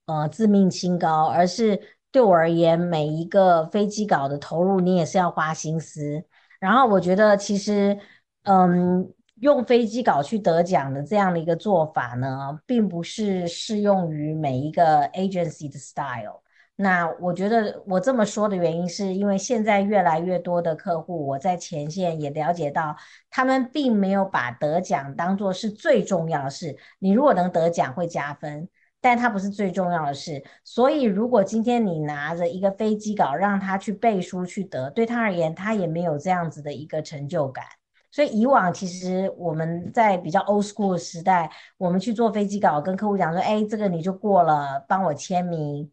[0.08, 1.80] 呃自命清高，而是
[2.16, 6.24] 对我而言，每一个飞机稿的投入，你也是要花心思。
[6.62, 8.00] 然后我觉得其实，
[8.44, 16.42] 嗯，用飞机稿去得奖的这样的一个做法呢，并不是适用于每一个 agency 的 style。
[16.78, 22.96] 那我觉得我这么说的原因，是因为现在越来越多的客户，我在前线也了解到，
[23.30, 26.78] 他们并没有把得奖当做是最重要的事。
[27.00, 28.70] 你如果能得奖会加分，
[29.08, 30.44] 但它不是最重要的事。
[30.64, 37.64] 所以，如果今天你拿着一个飞机稿让他去背书去得，对他而言，他也没有这样子的一个成就感。
[38.12, 45.92] 所以以往其实我们在比较 old school 时代，我们去做飞机稿，跟客户讲说：“哎，这个你就过了，帮我签名。”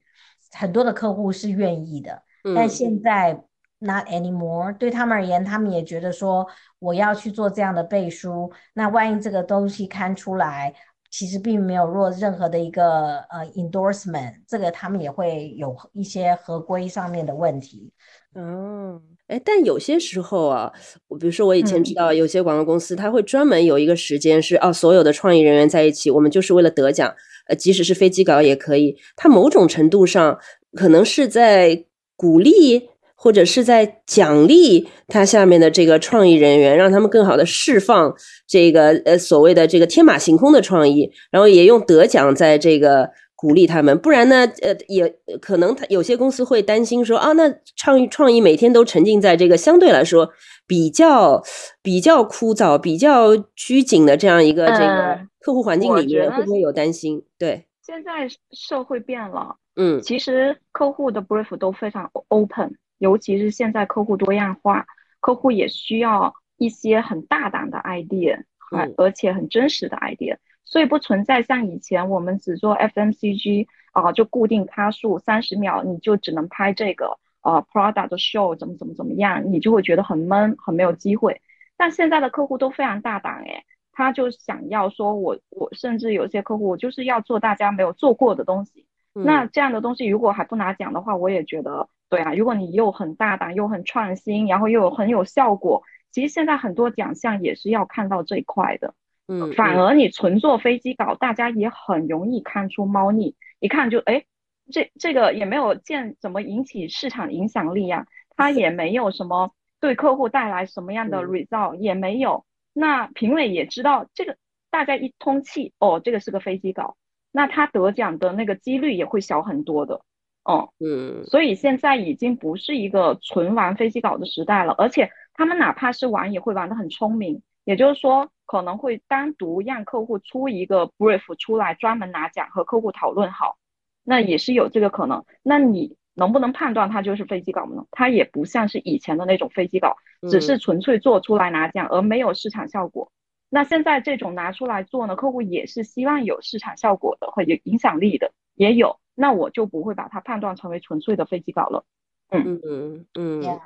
[0.56, 2.22] 很多的客户是愿意的，
[2.56, 3.42] 但现在
[3.78, 4.74] not anymore。
[4.78, 6.46] 对他们而言，他们也觉得说
[6.78, 10.74] 我要去做这样的背书，那万一这个东西刊出来，
[11.12, 17.92] 其实并没有落任何的一个呃 endorsement，这个他们也会有一些合规上面的问题。
[18.34, 20.72] 嗯，哎，但有些时候啊，
[21.08, 27.14] 我比如说我以前知道有些广告公司，他会专门有一个时间是哦，所有的创意人员在一起，我们就是为了得奖。
[27.46, 30.38] 呃，即使是飞机稿也可以，它某种程度上
[30.74, 31.84] 可能是在
[32.16, 32.88] 鼓励
[33.22, 38.12] 或者是在奖励他下面的这个创意人员，让他们更好的释放
[38.48, 43.96] 这个呃所谓的这个天马行空的创意，然后也用得奖在这个鼓励他们。
[43.98, 45.08] 不然呢，呃，也
[45.40, 50.28] 可能他有些公司会担心说啊，那创意创意每天都沉浸在这个相对来说
[50.66, 51.40] 比较
[51.80, 55.20] 比较枯燥、比较拘谨的这样一个这个。
[55.44, 57.20] 客户环境里面会不会有担心？
[57.36, 62.72] 对，现在社会变了，嗯，其实客户的 brief 都非常 open，
[63.02, 64.86] 尤其是现在客户多样化，
[65.18, 81.40] 客户也需要一些很大胆的 idea，还而且很真实的 idea，所以不存在像以前我们只做 FMCG 啊，就固定卡数三十秒，你就只能拍这个啊 product show 怎么怎么怎么样，你就会觉得很闷，很没有机会。
[81.76, 83.64] 但现在的客户都非常大胆，哎。
[83.94, 88.86] 他就想要说，我我甚至有些客户，我就是要做大家没有做过的东西。
[89.12, 92.34] 那这样的东西如果还不拿奖的话，我也觉得对啊。
[92.34, 98.94] 如果你又很大胆，又很创新，然后又有很有效果，其实现在很多奖项也是要看到这一块的。
[99.28, 104.24] 嗯，反而你纯做飞机稿，大家也很容易看出猫腻，一看就哎，
[104.70, 108.04] 这这个也没有见怎么引起市场影响力呀，
[108.36, 112.44] 它也没有什么对客户带来什么样的 result，也没有。
[112.74, 114.36] 那评委也知道这个，
[114.70, 116.96] 大家一通气哦，这个是个飞机稿，
[117.30, 120.02] 那他得奖的那个几率也会小很多的，
[120.44, 133.56] 哦，嗯，所以现在已经不是一个纯玩飞机稿的时代了，而且他们哪怕是玩，也会玩得很聪明，也就是说可能会单独让客户出一个 brief 出来，专门拿奖和客户讨论好，
[134.02, 135.24] 那也是有这个可能。
[135.42, 135.96] 那你。
[136.14, 137.86] 能不能判断它就是飞机稿呢？
[137.90, 139.96] 它也不像是以前的那种飞机稿，
[140.30, 143.10] 只是纯粹做出来拿奖，而没有市场效果。
[143.48, 149.00] 那现在这种拿出来做呢，客户也是希望有市场效果的，或有影响力的，也有。
[149.14, 151.84] 那我就不会把它判断成为纯粹的飞机稿了。
[152.30, 153.60] 嗯嗯嗯嗯。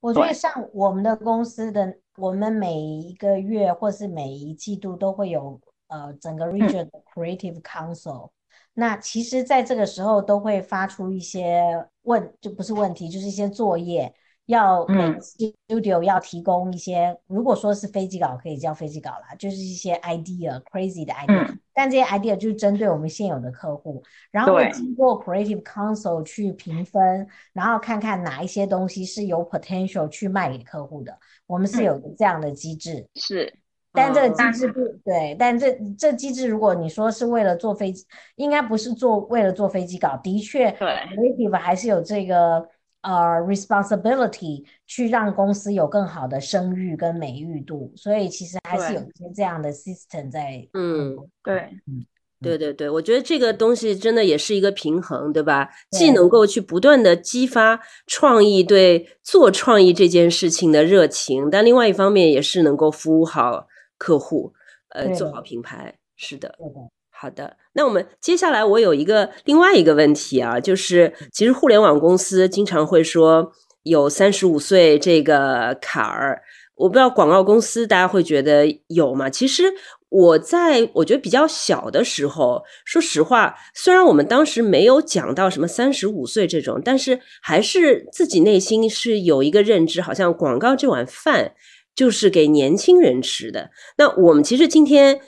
[0.00, 8.30] 我觉得像我们的公司的，我们每一个月或是每一季度都会有呃整个 region creative council。
[8.74, 14.12] 那其实，在这个时候都会发出一些问，就不是问题，就是一些作业，
[14.46, 17.16] 要每 studio 要提供一些。
[17.26, 21.56] 如果说是飞机稿，可以叫飞机稿啦，就是一些 idea，crazy 的 idea。
[21.72, 31.18] 但这些 idea 就是针对我们现有的客户，然后经过 creative council 去评分，然后看看哪一些东西是有 potential 去卖给客户的。
[31.46, 33.08] 我们是有这样的机制。
[33.16, 33.52] 是。
[33.96, 38.04] 但这个机制不对，但这这机制，如果你说是为了坐飞机，
[38.34, 40.16] 应该不是做为了坐飞机稿。
[40.20, 42.68] 的确，对，creative 还是有这个
[43.04, 50.66] 呃 responsibility 去让公司有更好的声誉跟美誉度，所以其实还是有一些这样的 system 在。
[50.72, 52.04] 嗯，对，嗯，
[52.40, 55.68] 对对对，我觉得这个东西真的也是一个平衡，对吧？
[55.90, 63.68] 既能够去不断的激发创意对做创意这件事情的热情，但另外一方面也是能够服务好。
[63.96, 64.52] 客户，
[64.88, 66.52] 呃，做好品牌是的，
[67.16, 67.56] 好的。
[67.74, 73.52] 那我们接下来，我有一个另外一个问题啊，就是其实互联网公司经常会说
[73.84, 76.42] 有三十五岁这个坎儿，
[76.74, 79.30] 我不知道广告公司大家会觉得有吗？
[79.30, 79.62] 其实
[80.08, 91.54] 我在我觉得比较小的时候，说实话，虽然我们当时没有讲到什么三十五岁这种，但是还是自己内心是有一个认知，好像广告这碗饭。
[91.96, 93.70] 就是给年轻人吃的。
[93.98, 95.20] 那我们其实今天，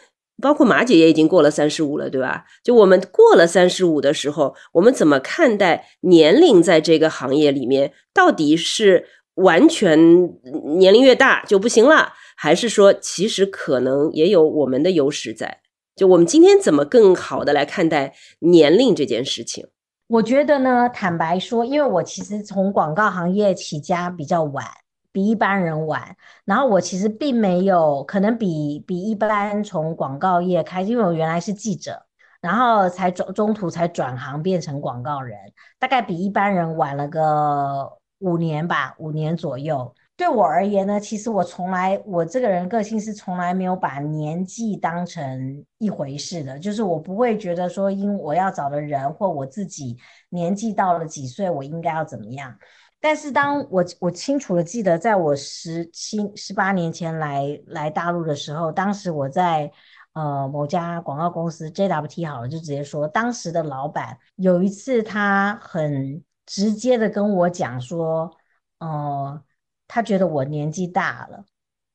[0.42, 2.44] 包括马姐也已经过了三十五了，对吧？
[2.62, 7.92] 就我们过了三十五的时候，我们怎么看待年龄在这个行业里面？
[8.12, 9.98] 到底是完全
[10.78, 15.60] 年龄越大就不行了，还是说其实可能也有我们的优势在？
[15.94, 19.66] 就我们今天怎么更好的来看待年龄这件事情？
[20.08, 24.64] 我觉得呢，坦白说，因为我其实从广告行业起家比较晚。
[25.16, 26.14] 比一般人晚，
[26.44, 32.04] 然后我其实并没有可能比比一般从广告业开，因为我原来是记者，
[32.42, 35.38] 然后才中中途才转行变成广告人，
[35.78, 39.94] 大概比一般人晚了个五年吧，五年左右。
[40.18, 49.96] 对我而言呢，其实我从来我这个人个性是从来没有把年纪当成一回事的，就是我不会觉得说，因我要找的人或我自己
[50.28, 52.54] 年纪到了几岁，我应该要怎么样。
[53.00, 59.70] 但是当我我清楚的记得，在我十七十八年前来来大陆的时候，当时我在
[60.12, 68.36] 呃某家广告公司 JWT 好了，就直接说，当时的老板有一次他很直接的跟我讲说，
[68.78, 69.42] 呃。
[69.88, 71.44] 他觉得我年纪大了，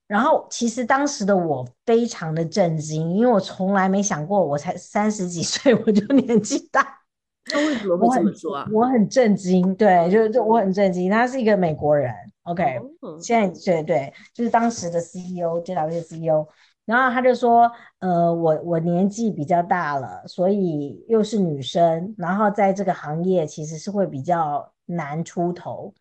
[0.07, 7.00] 然后其实当时的我非常的震惊，因为我从来没想过我才三十几岁我就年纪大。
[7.45, 8.67] 他为什么会这么说啊？
[8.71, 11.09] 我很震惊，对，就是就我很震惊。
[11.09, 12.13] 他是一个美国人
[12.43, 12.79] ，OK，
[13.19, 16.47] 现在对对，就是当时的 CEO，JW CEO，
[16.85, 25.93] 然后他就说，呃，我我年纪比较大了，所以又是女生，然后在这个行业其实是会比较难出头。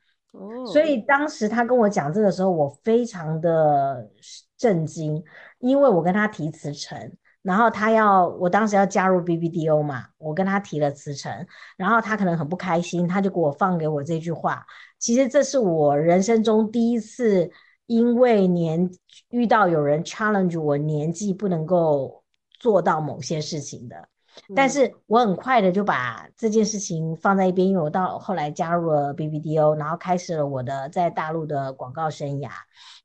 [0.73, 4.09] 所以当时他跟我讲这个时候，我非常的
[4.57, 5.21] 震惊，
[5.59, 7.13] 因为我跟他提辞呈，
[7.43, 14.67] 然后他要我当时要加入 BBDO 嘛，我跟他提了辞呈，然后他可能很不开心，他就给我放给我这句话。
[14.99, 17.51] 其实这是我人生中第一次，
[17.87, 18.91] 因为年
[19.31, 22.23] 遇到有人 challenge 我年纪不能够
[22.59, 24.09] 做到某些事情的。
[24.55, 32.49] 但是我很快的就把这件事情放在一边，因为我到后来加入了 BBDO，然后开始了我的在大陆的广告生涯。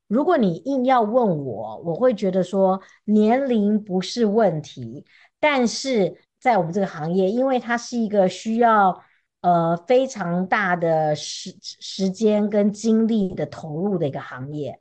[0.08, 5.04] 如果你硬要问我，我会觉得说年龄不是问题，
[5.40, 9.02] 但是在我们这个行业，因为它是一个需要
[9.40, 14.78] 呃非常大的时时间跟精力的投入的一个行业。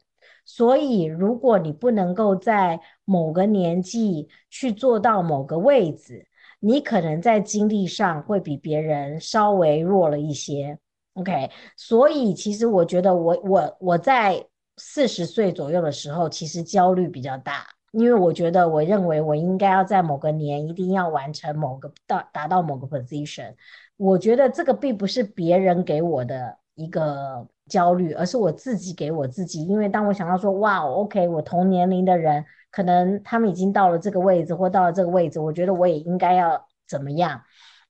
[0.47, 6.27] 所以，如果你不能够在某个年纪去做到某个位置，
[6.65, 10.75] 你可能在精力上会比别人稍微弱了一些
[11.13, 11.51] ，OK？
[11.77, 14.43] 所以其实我觉得我我我在
[14.77, 23.53] 四十岁左右的时候，其实焦虑比较大，因为我觉得我认为我应该要在某个年一定要完成某个到达到某个 position。
[23.95, 29.63] 我觉得这个并不是别人给我的一个焦虑，而是我自己给我自己。
[29.67, 32.43] 因为当我想到说，哇，OK，我同年龄的人。
[32.75, 37.41] 可能他们已经到了这个位置，或到了这个位置，我觉得我也应该要怎么样？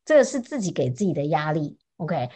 [0.06, 1.80] 这个是自己给自己的压力。
[1.98, 2.30] OK，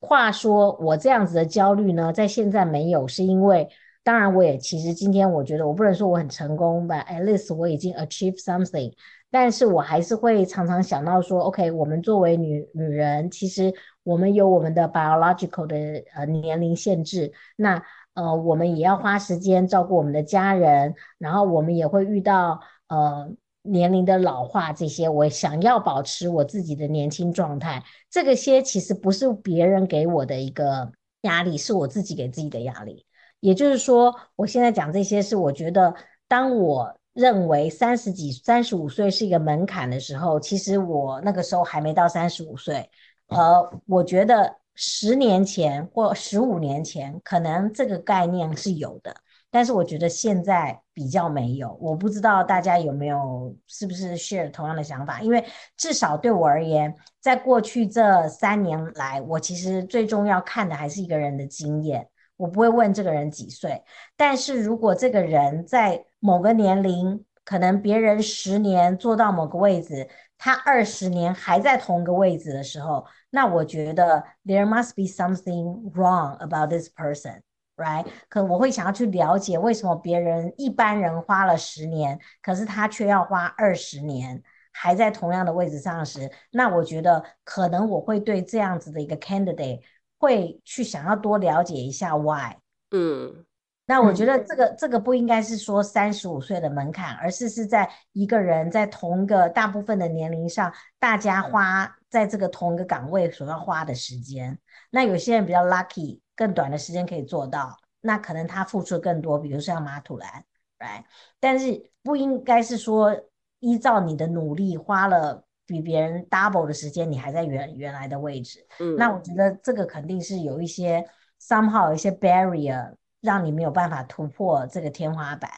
[0.00, 3.68] 话说我这样子的焦虑呢，在现在没有，是因为
[4.02, 8.92] 当然我也其实今天我觉得我不能说我很成功吧，at least 我已经 achieve something，
[9.30, 13.72] 但是我还是会常常想到说，OK，我们作为女女人，其实
[14.02, 15.76] 我们有我们的 biological 的
[16.16, 17.80] 呃年龄限制，那。
[18.14, 23.30] 呃，我们也要花时间照顾我们的家人，然后我们也会遇到呃
[23.62, 25.08] 年龄的老化这些。
[25.08, 30.92] 我想要保持我自己的年轻状态，这个些其实不是别人给我的一个
[31.22, 33.06] 压力，是我自己给自己的压力。
[33.40, 35.94] 也就是说，我现在讲这些是我觉得，
[36.28, 42.90] 当我认为三十几、三十五岁是一个门槛的时候，其实我那个时候还没到三十五岁。
[43.28, 44.56] 呃，我觉得。
[44.74, 49.14] 十年前或十五年前，可能这个概念是有的，
[49.50, 51.76] 但是我觉得现在比较没有。
[51.80, 55.20] 我不知道大家有没有是不是 share 同样的想法？
[55.20, 55.44] 因为
[55.76, 62.08] 至少对我而言，在过去这三年来，我其实最重要看的还是一个人的经验。
[62.38, 63.82] 我不会问这个人几岁，
[64.16, 70.08] 但是如果这个人在某个年龄，可能别人十年做到某个位置，
[70.38, 73.04] 他二十年还在同一个位置的时候。
[73.34, 78.06] 那我觉得 there must be something wrong about this person，right？
[78.28, 89.80] 可我会想要去了解为什么别人一般人花了十年，可是他却要花二十年还在同样的位置上时，那我觉得可能我会对这样子的一个 candidate
[90.18, 92.56] 会去想要多了解一下 why。
[92.90, 93.46] 嗯。
[93.84, 104.56] 那我觉得这个这个不应该是说三十五岁的门槛，而是是在一个人在同一个大部分的年龄上，大家花在这个同一个岗位所要花的时间。
[104.90, 110.44] 那有些人比较 lucky，更短的时间可以做到，那可能他付出更多，比如像马土兰
[110.78, 111.04] ，right？
[111.40, 113.18] 但是不应该是说
[113.60, 118.64] 依照你的努力花了比别人 double 的时间，你还在原原来的位置。
[118.78, 121.04] 嗯，那我觉得这个肯定是有一些
[121.40, 122.94] somehow 有一些 barrier。
[123.22, 125.48] 让你没有办法突破这个天花板，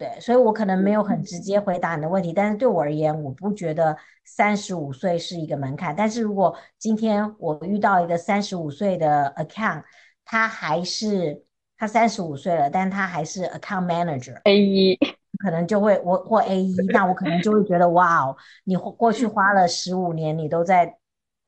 [0.00, 3.94] 对，所以我可能没有很直接回答你的问题，但是对我而言，我不觉得
[4.24, 5.94] 三十五岁是一个门槛。
[5.94, 9.82] 但是如果今天我遇到一个三十五岁的 account，
[10.24, 11.44] 他还是
[11.76, 14.98] 他三十五岁了，但他还是 account manager A 一
[15.38, 18.34] 可能就会我或 A 一，那我可能就会觉得哇哦，
[18.64, 20.96] 你过去花了十五年，你都在，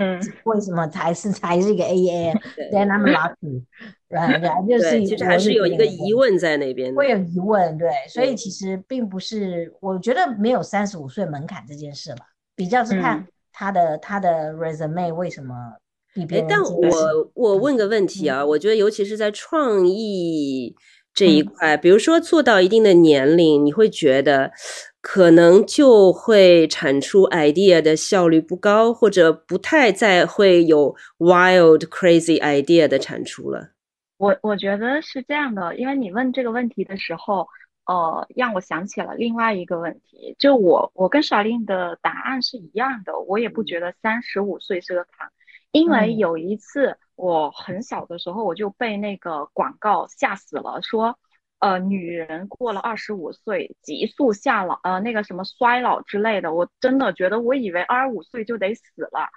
[0.03, 4.68] 嗯， 为什么才是才是一个 A A？Then I'm lucky，right？
[4.68, 12.26] 就是其实还是有一个疑问在那边，会有疑问，对，所以其实并不是，我觉得没有三十五岁门槛这件事吧，
[12.57, 15.55] 比较是看他的他的 resume 为什么。
[16.30, 20.76] 哎，但我我问个问题啊，我觉得尤其是在创意
[21.14, 24.53] 这一块，比如说做到一定的年龄，你会觉得
[25.03, 33.72] 可能就会产出 idea 的效率不高，或者不太再会有 wild crazy idea 的产出了。
[34.16, 37.48] 我我觉得是这样的，因为你问这个问题的时候，
[37.86, 45.28] 呃，让我想起了另外一个问题，就我我跟小令的答案是一样的，我也不觉得三十五岁是个坎。
[45.72, 51.18] 因为有一次我很小的时候，我就被那个广告吓死了，说，
[51.62, 58.82] 呃，女人过了二十五岁急速下老，呃，那个什么衰老之类的，我真的觉得，我以为二十五岁就得死
[59.12, 59.28] 了，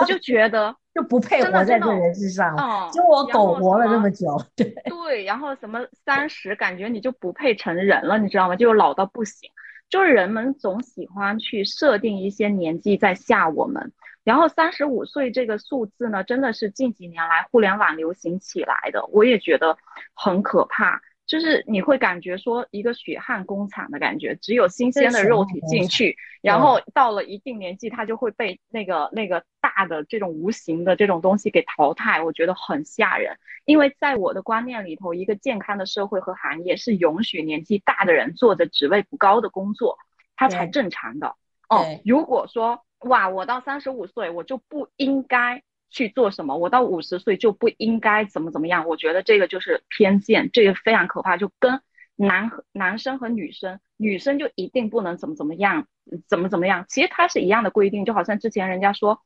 [0.00, 2.56] 我就觉得 就不配活在这人世上，
[2.92, 8.56] 就我苟活了这么久，对对，然后什么三十，感觉你就不配成人了，你知道吗？
[8.56, 9.48] 就老到不行，
[9.88, 13.92] 就是人们总喜欢去设定一些年纪在吓我们。
[14.24, 19.78] 然后三十五岁这个数字呢，真的是近几年来互联网流行起来的，我也觉得
[20.12, 21.00] 很可怕。
[21.28, 32.20] 就是你会感觉说一个血汗工厂的感觉，只有新鲜的肉体进去，然后到了一定年纪，它就会被那个那个大的这种无形的这种东西给淘汰。
[32.20, 39.98] 我觉得很吓人，因为在我的观念里头，一个健康的社会和行业是允许年纪大的人做着职位不高的工作，
[40.34, 41.36] 它才正常的。
[41.68, 42.82] 哦，如果说。
[43.02, 48.86] 哇，我到三十五岁我就不应该去做什么，我到五十岁就不应该怎么怎么样。
[48.86, 51.36] 我觉得这个就是偏见，这个非常可怕。
[51.36, 51.80] 就跟
[52.16, 55.86] 男男生和女生，女生就一定不能怎么怎么样，
[56.26, 56.84] 怎么怎么样。
[56.88, 59.20] 其实它是一样的规定，就好像之前人家说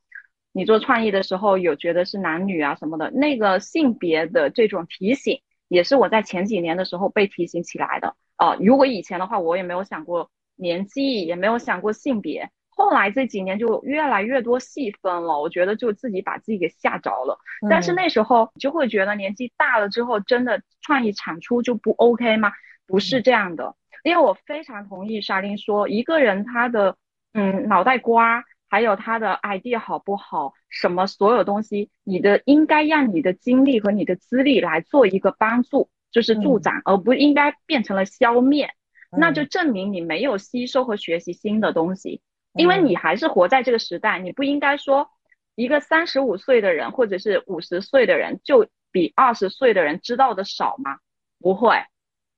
[0.51, 8.15] 你做创意的时候有觉得是男女啊什么的，那个性别的这种提醒也是我在前几年的时候被提醒起来的。
[8.37, 12.51] 呃，如果以前的话，我也没有想过年纪，也没有想过性别。
[12.75, 17.37] 后来这几年就越来越多细分了，我觉得就自己把自己给吓着了。
[17.69, 22.51] 但是那时候就会觉得年纪大了之后，真的创意产出就不 OK 吗？
[22.85, 26.97] 不是这样的，因为我非常同意沙琳说，一个人他的
[27.33, 38.69] 嗯脑袋瓜，还有他的 idea 好不好，什么所有东西，你的应该让你的精力和你的资历来做一个帮助，就是助长，而不应该变成了消灭。
[39.15, 42.21] 那就证明你没有吸收和学习新的东西。
[42.53, 45.09] 因为你还是活在这个时代，你不应该说
[45.55, 50.97] 一个三十五岁的人或者是五十岁的人就比二十岁的人知道的少吗？
[51.39, 51.83] 不会，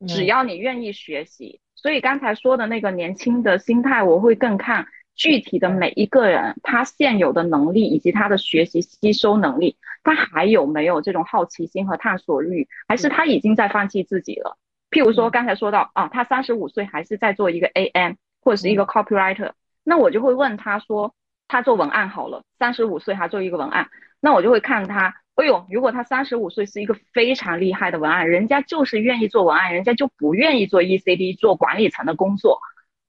[0.08, 1.60] 只要你愿意学习。
[1.76, 14.58] 所以刚才说的那个年轻的心态，我会更看具体的每一个人他现有的能力以及他的学习吸收能力，他还有没有这种好奇心和探索欲，还是他已经在放弃自己了？
[14.90, 19.52] 譬如说刚才说到啊，他三十五岁还是在做一个 AM 或者是一个 copywriter。
[19.88, 21.14] 那我就会问他说，
[21.48, 23.88] 他做文案好了，三十五岁还做一个文案，
[24.20, 32.60] 那我就会看他，哎呦，如果他三十五岁是一个非常厉害的文案，人家就是愿意做文案，人家就不愿意做 ECD 做管理层的工作，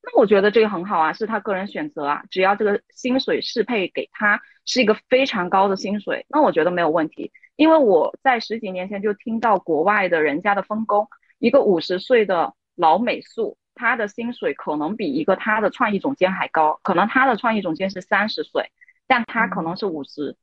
[0.03, 11.09] 那我觉得这个很好啊，是他个人选择啊，只要这个薪水适配给他是一个非常高的薪水，那我觉得没有问题，因为我在十几年前就听到国外的人家的分工，
[11.39, 13.57] 一个五十岁的老美术。
[13.77, 18.72] 他的薪水可能比一个他的创意总监还高，可能他的创意总监是三十岁，
[19.07, 20.37] 但他可能是五十，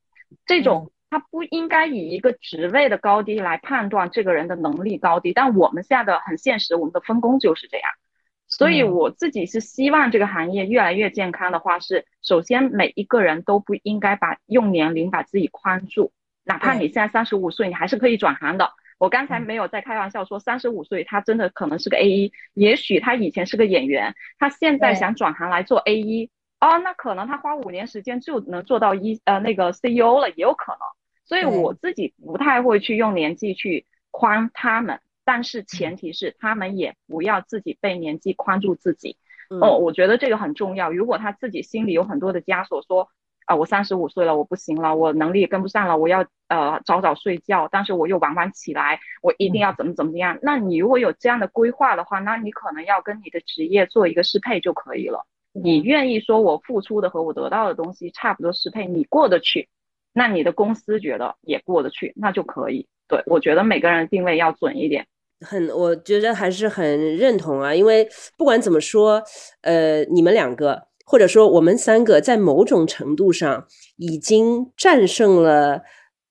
[0.45, 5.33] 这种他不应该以一个职位的高低来判断这个人的能力高低。
[5.33, 7.85] 但我们现在的很现实，我们的分工就是这样，
[8.47, 16.11] 所以我自己是希望这个行业越来越健康的话，是首先每一个人都不应该把用年龄把自己框住，
[16.45, 18.71] 哪怕你现在三十五岁，你还是可以转行的。
[19.03, 26.29] 我刚才没有在开玩笑说，三十五岁他真的可能是个 A 一，也许他以前是个演员，他现在想转行来做 A 一，
[26.61, 30.79] 哦，那可能他花五年时间就能做到一呃那个 CEO 了，也有可能。
[31.25, 39.17] 所以我自己不太会去用年纪去框他们，但是前提是他们也不要自己被年纪框住自己。
[39.49, 40.93] 哦，我觉得这个很重要。
[40.93, 43.09] 如果他自己心里有很多的枷锁，说。
[43.45, 50.37] 啊，我三十五岁了，我不行了，我能力也跟不上了，我要呃早早睡觉，但是我又晚晚起来，我一定要怎么怎么样？
[50.41, 55.25] 那你如果有这样的规划的话，那你可能要跟你的职业做一个适配就可以了。
[55.51, 59.69] 你愿意说我付出的和我得到的东西差不多适配，你过得去，
[60.11, 62.87] 那你的公司觉得也过得去，那就可以。
[63.07, 65.05] 对我觉得每个人定位要准一点。
[65.45, 69.21] 很，我觉得还是很认同啊，因为不管怎么说，
[69.61, 75.83] 呃，你们两个或者说我们三个，在某种程度上已经战胜了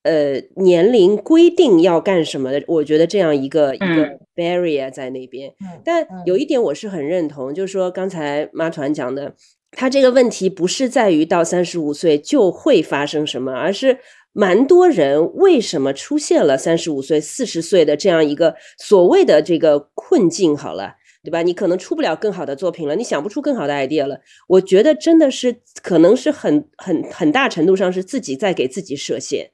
[0.03, 5.55] 呃年龄规定要干什么的，我觉得这样一个一个 barrier 在那边。
[5.85, 9.37] 但有一点我是很认同，就是说刚才妈团讲的，
[9.71, 13.99] 他这个问题不是在于到三十五岁就会发生什么，而是。
[14.35, 20.57] 蛮多人为什么出现了三十五岁、四十岁的这样一个所谓的这个困境？
[20.57, 20.95] 好了，
[21.25, 21.41] 对吧？
[21.43, 24.21] 你可能出不了更好的作品了，你想不出更好的 idea 了。
[24.49, 29.49] 我觉得真的是可能是很很很大程度上是自己在给自己设限，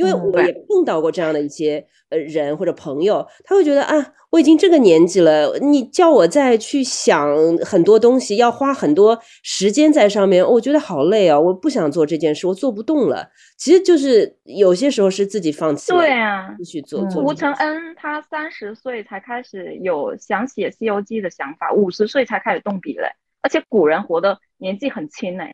[0.00, 4.14] 因为我也碰到过这样的一些呃人或者朋友，他会觉得啊。
[4.30, 7.28] 我已经这个年纪了，你叫我再去想
[7.64, 11.36] 很多东西，要花很多时间在上面，我觉得好累啊！
[11.36, 13.28] 我不想做这件事，我做不动了。
[13.58, 17.00] 其实就是有些时候是自己放弃，对啊，继续做。
[17.16, 23.08] 吴承恩他三十岁才开始有想写《西游记》的想法，五十岁才开始动笔嘞。
[23.42, 25.52] 而且古人活的年纪很轻哎，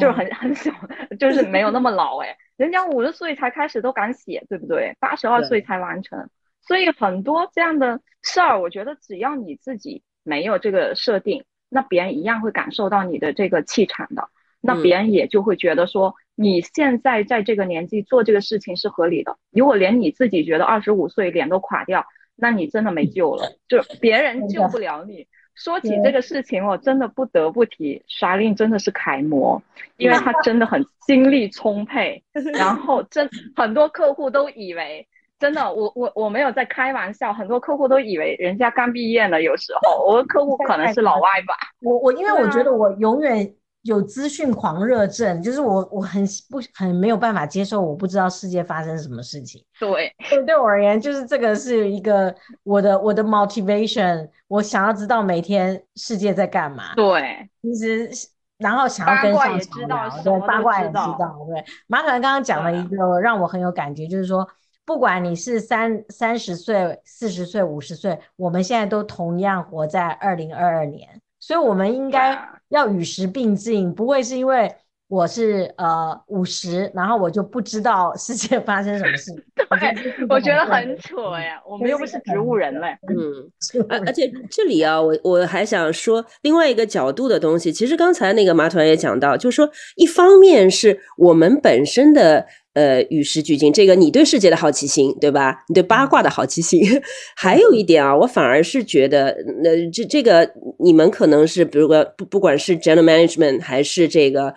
[0.00, 0.72] 就是很很小，
[1.20, 2.36] 就是没有那么老哎。
[2.58, 4.94] 人家五十岁才开始都敢写，对不对？
[5.00, 6.28] 八十二岁才完成。
[6.60, 14.28] 所以很多这样的事儿，我觉得只要你自己没有这个设定，那别人一样会感受到你的这个气场的。
[14.60, 19.38] 那别人也就会觉得说，你现在在这个年纪做这个事情是合理的。
[19.52, 22.04] 如果连你自己觉得二十五岁脸都垮掉，
[22.34, 25.28] 那你真的没救了，就别人救不了你。
[25.58, 29.60] 说起这个事情，我真的不得不提莎令真的是楷模，
[29.96, 32.22] 因为他真的很精力充沛，
[32.54, 35.06] 然后真很多客户都以为。
[35.40, 39.40] 真的，我我我没有在开玩笑，很多客户都以为人家刚毕业呢。
[39.40, 41.54] 有时候我的客户 可能是老外吧。
[41.80, 43.48] 我我因为我觉得我永远
[43.82, 49.64] 有资讯狂热症，就是我我很不很没有办法接受我不知道世界发生什么事情。
[49.78, 50.12] 对，
[50.44, 56.94] 对我而言，就是这个是一个我的我的 motivation，我想要知道每天世界在干嘛。
[56.94, 58.10] 对，其实
[58.58, 59.76] 然后想要跟上潮
[60.22, 61.16] 流，对八卦也知道。
[61.48, 64.48] 对，马可能刚刚讲了一个让我很有感觉，就是说。
[64.84, 72.38] 不管你是三三十岁、四十岁、五十岁，我们现在都同样活在二零二二年，所以我们应该
[72.68, 74.70] 要与时并进，不会是因为
[75.08, 79.32] 我是呃五十，然后我就不知道世界发生什么事。
[79.56, 82.94] 对，我觉得很扯呀，我们又不是植物人嘞。
[83.08, 83.50] 嗯，
[83.88, 92.46] 而而且这里啊，我我还想说另外一个角度的东西，其实刚才那个马团也讲到，就是说一方面是我们本身的。
[92.78, 95.64] 呃，与时俱进，这个你对世界的好奇心，对吧？
[95.66, 96.80] 你对八卦的好奇心，
[97.34, 100.48] 还有一点啊，我反而是觉得，那这这个
[100.78, 104.54] 你们可能是，比如说不不管是 general management 还是这个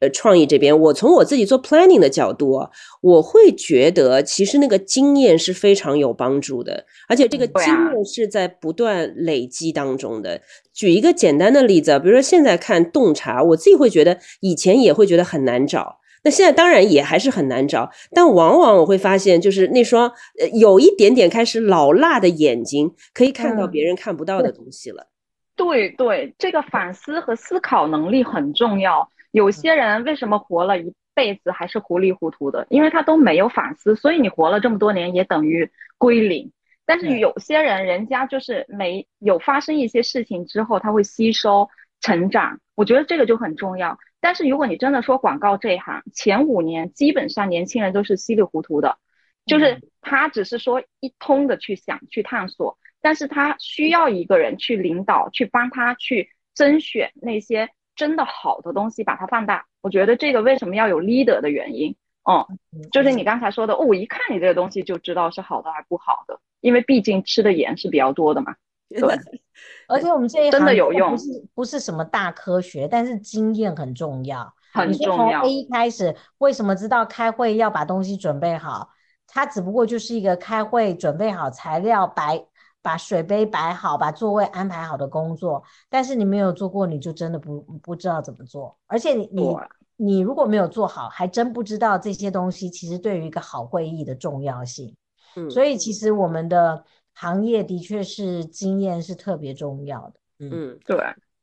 [0.00, 2.58] 呃创意这边，我从我自己做 planning 的角度，
[3.00, 10.40] 我会觉得其实那个经验是非常有帮助的，而且这个经验是在不断累积当中的。
[10.74, 15.98] 举一个简单的例子，比如说现在看洞察，我自己会觉得以前也会觉得很难找。
[16.24, 20.08] 那现在当然也还是很难找，但往往我会发现，就是那双
[20.40, 25.08] 呃有一点点开始老辣的眼睛，可以看到别人看不到的东西了。
[25.54, 29.08] 对对，这个反思和思考能力很重要。
[29.32, 32.66] 有些人为什么活了一辈子还是糊里糊涂的？
[32.70, 36.50] 因为他都没有反思，所以你活了这么多年也等于归零。
[36.84, 41.68] 但是有些人，人家就是没有发生一些事情之后，他会吸收
[42.00, 42.58] 成长。
[42.74, 43.96] 我觉得这个就很重要。
[44.22, 48.96] 但是如果你真的说广告这一行，前五年基本上年轻人都是稀里糊涂的，
[49.44, 59.66] 就是他只是说一通的去想去探索，但是他需要一个人去领导，去帮他去甄选那些真的好的东西，把它放大。
[59.80, 62.46] 我觉得这个为什么要有 leader 的原因，哦，
[62.92, 68.54] 就是你刚才说的，哦，我一看你这个东西就知道是好的还是不好的，因为毕竟吃的盐是比较多的嘛。
[68.98, 69.18] 对，
[69.88, 71.24] 而且我们这一真的有用，不是
[71.54, 74.52] 不是什么大科学，但是经验很重要。
[74.74, 75.42] 很重要。
[75.42, 78.88] 从 A 开始，为什么知道开会要把东西准备好？
[79.26, 82.42] 它只不过就是一个开会准备好材料、摆
[82.80, 85.62] 把水杯摆好、把座位安排好的工作。
[85.90, 88.78] 但是你没有做过，你就真的不不知道怎么做。
[88.86, 89.56] 而且你你
[89.96, 94.96] 你如果没有做好，还真不知道这些东西其实对于一个好会议的重要性。
[95.36, 96.82] 嗯，所以其实我们的。
[97.14, 100.96] 行业的确是经验是特别重要的，嗯，对。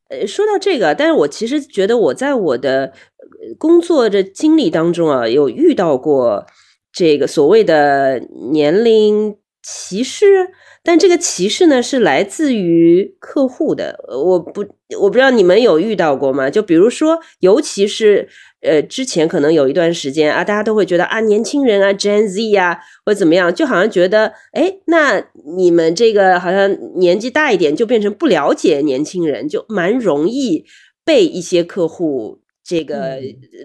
[0.08, 2.92] 呃，说到这个，但是我其实觉得我在我的
[3.58, 6.44] 工作的经历当中啊，有遇到过
[6.92, 8.18] 这个所谓的
[8.50, 10.50] 年龄歧视，
[10.82, 14.66] 但这个歧视呢是来自于客户的，我不
[14.98, 16.50] 我不知道你们有遇到过吗？
[16.50, 18.28] 就比如说，尤其是
[18.62, 25.22] 呃，之前可能有一段时间啊，大家都会觉得啊，年轻人啊，Gen Z 呀，或者怎么样，就好像觉得，哎，那
[25.56, 30.64] 你们这个好像年纪大一点，就变成不了解年轻人，就蛮容易
[31.04, 33.18] 被一些客户这个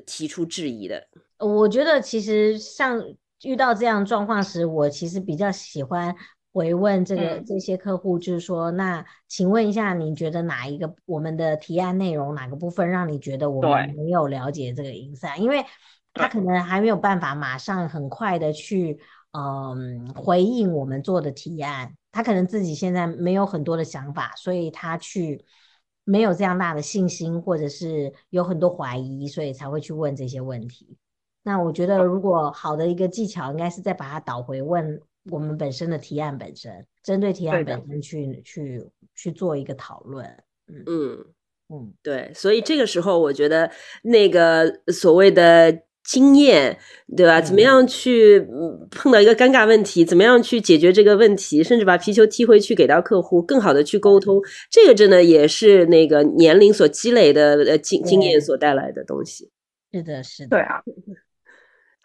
[0.06, 1.04] 提出质疑的。
[1.40, 3.04] 我觉得其实像
[3.44, 6.16] 遇到这样状况时，我其实比较喜欢。
[6.56, 15.38] 回问这个这些客户，就是说，那请问一下，你觉得哪一个我们的提案内容哪个部分让你觉得我们没有了解这个影响？
[15.38, 15.66] 因为
[16.14, 18.98] 他可能还没有办法马上很快的去
[19.34, 25.44] 嗯回应我们做的提案，他可能自己现在没有很多的想法，所以他去
[26.06, 30.98] 没有这样大的信心，或者是有很多怀疑，所以才会去问这些问题。
[31.44, 35.02] 那我觉得，如果好的一个技巧，应该是再把它导回问。
[35.32, 40.26] 我们本身的提案本身，针对提案本身去去去做一个讨论，
[40.68, 41.26] 嗯嗯
[41.70, 43.72] 嗯，对，所以这个时候我觉得
[44.04, 46.78] 那个所谓的经验，
[47.18, 47.42] 对吧？
[47.42, 48.40] 怎么样去
[48.92, 59.50] 碰到一个尴尬问题，怎么样去解决这个问题，甚至把皮球踢回去给到客户，更好的去沟通，这个真的也是那个年龄所积累的呃经经验所带来的东西。
[59.92, 60.84] 是的，是的，对啊。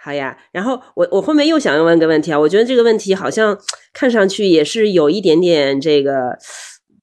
[0.03, 3.59] 好呀，然后我我后面又想要问个问题啊，我觉得这个问题好像
[3.93, 6.39] 看上去也是有一点点这个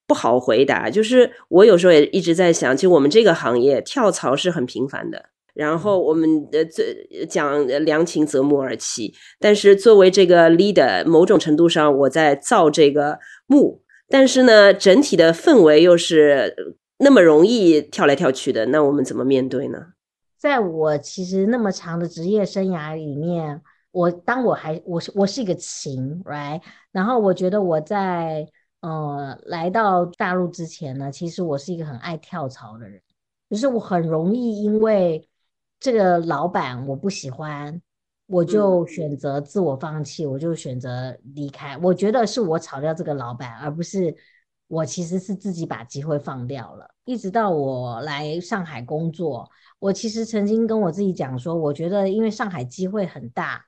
[0.08, 0.89] 不好回答。
[0.89, 16.56] 就是我有时候也一直在想，其实我们这个行业跳槽是很频繁的，然后我们呃最讲良禽择木而栖，但是作为这个 leader，某种程度上我在造这个木，但是呢，整体的氛围又是
[16.98, 19.78] 那么容易跳来跳去的，那我们怎么面对呢？
[20.38, 23.61] 在我其实那么长的职业生涯里面，
[23.91, 26.61] 我当我还我是我是一个情，right？
[26.91, 28.47] 然后我觉得我在
[28.81, 33.01] 呃来到大陆之前呢，其实我是一个很爱跳槽的人，
[33.49, 35.27] 就是我很容易因为
[35.79, 37.81] 这个老板我不喜欢，
[38.27, 41.75] 我就选择自我放弃，我就选择离开。
[41.79, 44.15] 我觉得是我炒掉这个老板，而不是
[44.67, 46.88] 我其实是自己把机会放掉了。
[47.05, 49.49] 一直到我来上海工作。
[49.80, 53.63] 我其实曾经跟我自己讲说，我觉得因为上海机会很大，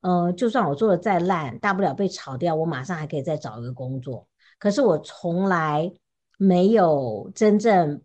[0.00, 4.28] 呃，就算我做的再烂，大不了被炒掉，我马上还可以再找一个工作。
[4.60, 5.92] 可是我从来
[6.38, 8.00] 没有真正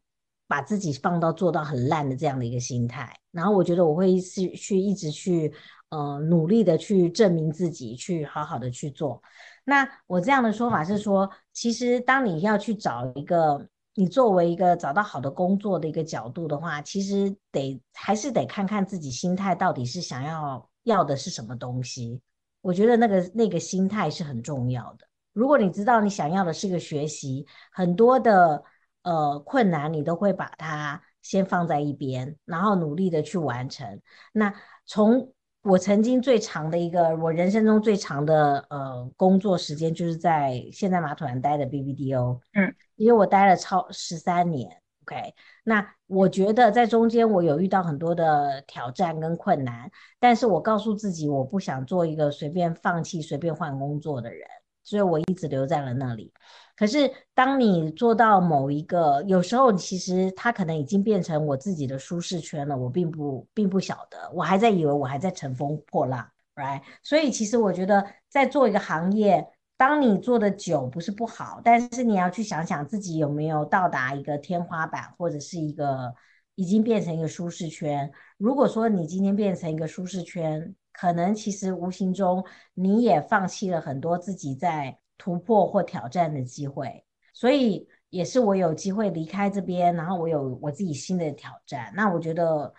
[0.48, 3.16] 把自己放到做到很烂的这样的一个心态。
[3.32, 5.54] 然后我觉得我会是去一直去
[5.90, 9.22] 呃努力的去证明自己，去好好的去做。
[9.66, 13.68] 那我这样的说法是说，其实当你要去找一个。
[13.96, 22.22] 你作为一个找到好的工作的一个角度的话，其实得还是得看看自己心态到底是想要要的是什么东西。
[22.62, 25.08] 我觉得那个那个心态是很重要的。
[25.32, 28.64] 如果你知道你想要的是个学习，很多的
[29.04, 34.02] 呃困难你都会把它先放在一边，然后努力的去完成。
[34.34, 34.54] 那
[34.86, 35.32] 从
[35.62, 42.76] 我曾经最长的一个我人生中最长的呃工作时间，就是在现在马团待的 BBDO，嗯。
[42.96, 44.70] 因为我待了超十三年
[45.04, 45.34] ，OK，
[45.64, 54.48] 那我觉得在中间我有遇到很多的挑战跟困难，但是我告诉自己我不想做一个随便放弃、随便换工作的人，
[54.84, 56.32] 所以我一直留在了那里。
[56.78, 66.82] 可是当你做到某一个，有时候其实它可能已经变成我自己的舒适圈了，我并不并不晓得，我还在以为我还在乘风破浪，right？
[67.04, 69.46] 所以其实我觉得在做一个行业。
[69.78, 76.16] 当你做的久不是不好，但是你要去想想自己有没有到达一个天花板，或者是一个
[76.56, 78.10] 已经变成一个舒适圈。
[78.38, 87.04] 如果说你今天变成一个舒适圈，可能其实无形中你也放弃了很多自己在突破或挑战的机会。
[87.34, 91.92] 所以也是我有机会离开这边，然后我有我自己新的挑战。
[91.96, 92.74] 那我觉得。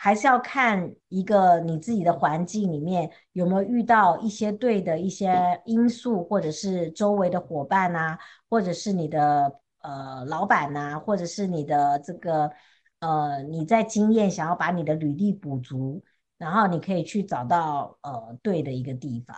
[0.00, 8.16] 还是要看一个你自己的环境里面有没有遇到一些对的一些因素，或者是周围的伙伴呐，
[8.48, 12.48] 或者是你的呃老板呐，或者是你的这个
[13.00, 16.00] 呃你在经验想要把你的履历补足，
[16.38, 19.36] 然后你可以去找到呃对的一个地方，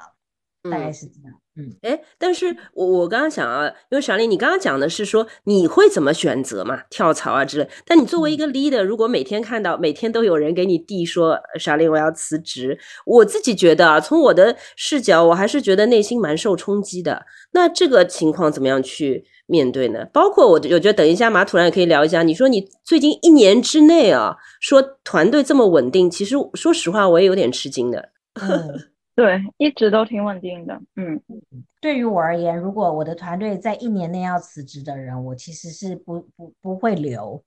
[0.69, 1.33] 大概是这样。
[1.57, 7.69] 嗯，哎，但是我我刚刚想啊，因为小林，你刚刚讲的是说你会怎么选择嘛，跳槽啊之类。
[7.85, 17.25] 但你作为一个 leader，如果每天看到每天都有人给你递说，小林我要辞职，我自己觉得啊，从我的视角，我还是觉得内心蛮受冲击的。
[17.53, 20.07] 那这个情况怎么样去面对呢？
[20.13, 22.23] 包括我，我觉得等一下马土然也可以聊一下。
[22.23, 28.11] 你说你最近一年之内啊，说团队这么稳定，其实说实话，我也有点吃惊的。
[29.21, 30.81] 对，一直都挺稳定的。
[30.97, 31.21] 嗯，
[31.79, 37.45] 对于我而言，如果我的团队在一年内要辞职的人，我其实是不不不会留，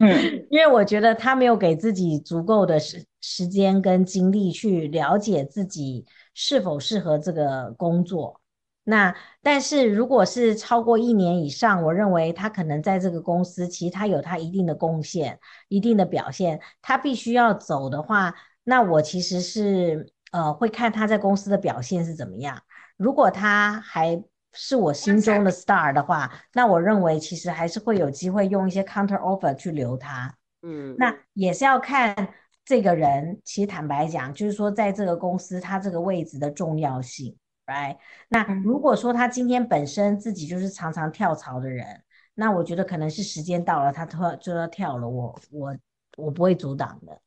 [0.00, 6.04] 嗯， 因为我觉得他没有给自己足够的时时间跟精力去了解自己
[6.34, 8.40] 是否适合这个工作。
[8.82, 15.38] 那但是如果是超过一年以上，我认为他可能在这个公司，其实他有他一定的贡献、
[15.68, 18.34] 一定的表现，他必须要走的话，
[18.68, 22.60] 那我其实是呃会看他在公司的表现是怎么样。
[22.98, 30.36] 如果他还是我心中的 star 的话，那我认为其实还是会有机会用一些 counter offer 去留他。
[30.60, 32.14] 嗯，那也是要看
[32.62, 37.34] 这个人，其实坦白讲，就是说在这个公司他这个位置的重要性。
[37.64, 37.96] right？
[38.28, 41.86] 那如果说他今天本身自己就是常常跳槽的人，
[42.34, 45.76] 那我觉得可能是时间到了，他突然就要跳了，我我
[46.16, 47.18] 我不会阻挡的。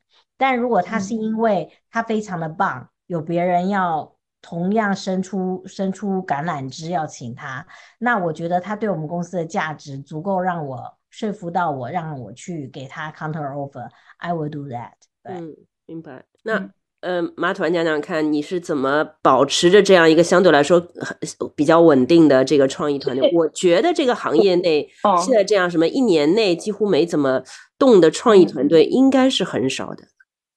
[0.41, 4.11] 但如果他是因为他非常的棒，有别人要
[4.41, 7.63] 同样伸出伸出橄榄枝要请他，
[7.99, 14.93] 那我觉得他对我们公司的价值足够让我说服到我，让我去给他 counter offer，I will do that。
[15.21, 16.23] 嗯，明白。
[16.41, 16.71] 那。
[17.01, 20.79] 呃，马团讲讲看，你是怎么保持着这样一个相对来说
[21.55, 23.27] 比较稳定的这个创意团队？
[23.33, 24.87] 我觉得这个行业内
[25.25, 27.41] 现在这样什么一年内几乎没怎么
[27.79, 30.03] 动的创意团队应该是很少的。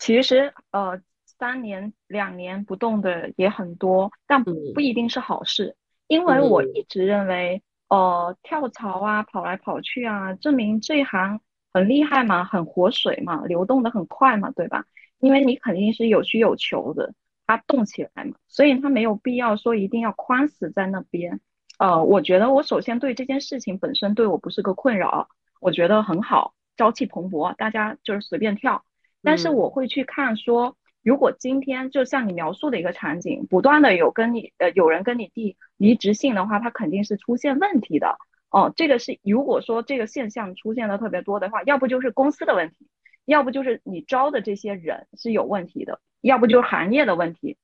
[0.05, 5.76] 其实，呃，三年、两年不动的也很多，但不一定是好事。
[6.09, 11.40] 因为我一直认为，呃，跳槽啊，跑来跑去啊，证明这一行
[11.72, 14.84] 很厉害嘛，很活水嘛，流动的很快嘛，对吧？
[15.20, 17.14] 因为你肯定是有需有求的，
[17.46, 21.40] 它动起来嘛，所以它没有必要说一定要框死在那边。
[21.78, 25.30] 呃，我觉得我首先对这件事情本身对我不是个困扰，
[25.62, 28.84] 我觉得很好，朝气蓬勃，大家就是随便跳。
[29.25, 38.18] 但是我会去看说，如果今天就像你描述的一个场景，不断的有跟你呃有人跟你递离职信的话，它肯定是出现问题的。
[38.51, 42.87] 哦，这个是如果说这个现象出现的特别多的话，要不就是公司的问题。
[43.27, 47.57] 要不就是你招的这些人是有问题的，要不就是行业的问题。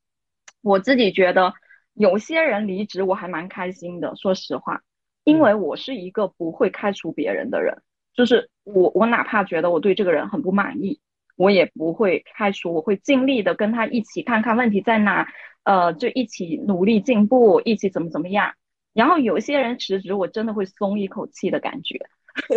[0.63, 1.53] 我自己觉得
[1.93, 4.81] 有些人离职我还蛮开心的，说实话，
[5.23, 7.83] 因为我是一个不会开除别人的人，
[8.15, 10.99] 就是我我哪怕觉得我对这个人很不满意，
[11.41, 15.27] 我也不会开除，我会尽力的跟他一起看看问题在哪，
[15.65, 18.53] 呃，就一起努力进步，一起怎么怎么样。
[18.93, 21.99] 然后有些人辞职，我真的会松一口气的感觉。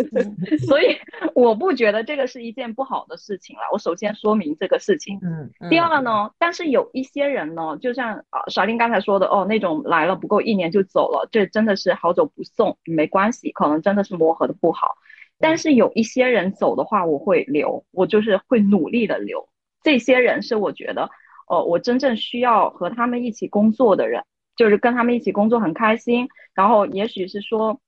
[0.68, 0.96] 所以
[1.34, 3.62] 我不觉得这个是一件不好的事情了。
[3.72, 5.18] 我首先说明这个事情。
[5.22, 5.50] 嗯。
[5.70, 14.94] 第二呢，但是有一些人呢，就像啊小林刚才说的，哦，那种来了不够一年就走了，这真的是好走不送，没关系，可能真的是磨合的不好。
[15.38, 19.48] 但是有一些人走的话，我会留，我就是会努力的留。
[19.82, 21.10] 这些人是我觉得，
[21.48, 24.24] 哦，我真正需要和他们一起工作的人，
[24.56, 26.28] 就是跟他们一起工作很开心。
[26.54, 27.80] 然后也许是说，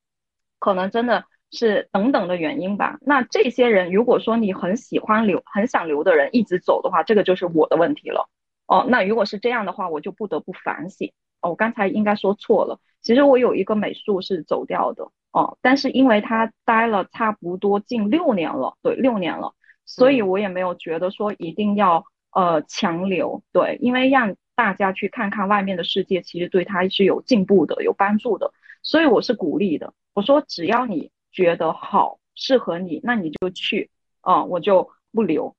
[0.59, 1.25] 可能真的。
[1.53, 2.99] 是等等的原因吧。
[3.01, 8.29] 那这些人，如果说你很喜欢留、很想留的人一直走的话，这个就是我的问题了。
[8.67, 11.13] 哦，那如果是这样的话，我就不得不反省。
[11.41, 12.81] 哦，我刚才应该说错了。
[13.01, 15.09] 其实我有一个美术是走掉的。
[15.37, 19.53] 哦，但是因为他待了差不多近六年了，对，六年了，
[19.85, 23.43] 所以我也没有觉得说一定要呃强留。
[23.53, 28.53] 对，因为让大家去看看外面的世界，其实对他是有进步的、有帮助的。
[28.83, 29.93] 所以我是鼓励的。
[30.15, 31.11] 我说只要你。
[31.33, 33.91] 觉得好适合你，那你就去
[34.23, 35.55] 啊，我就不留，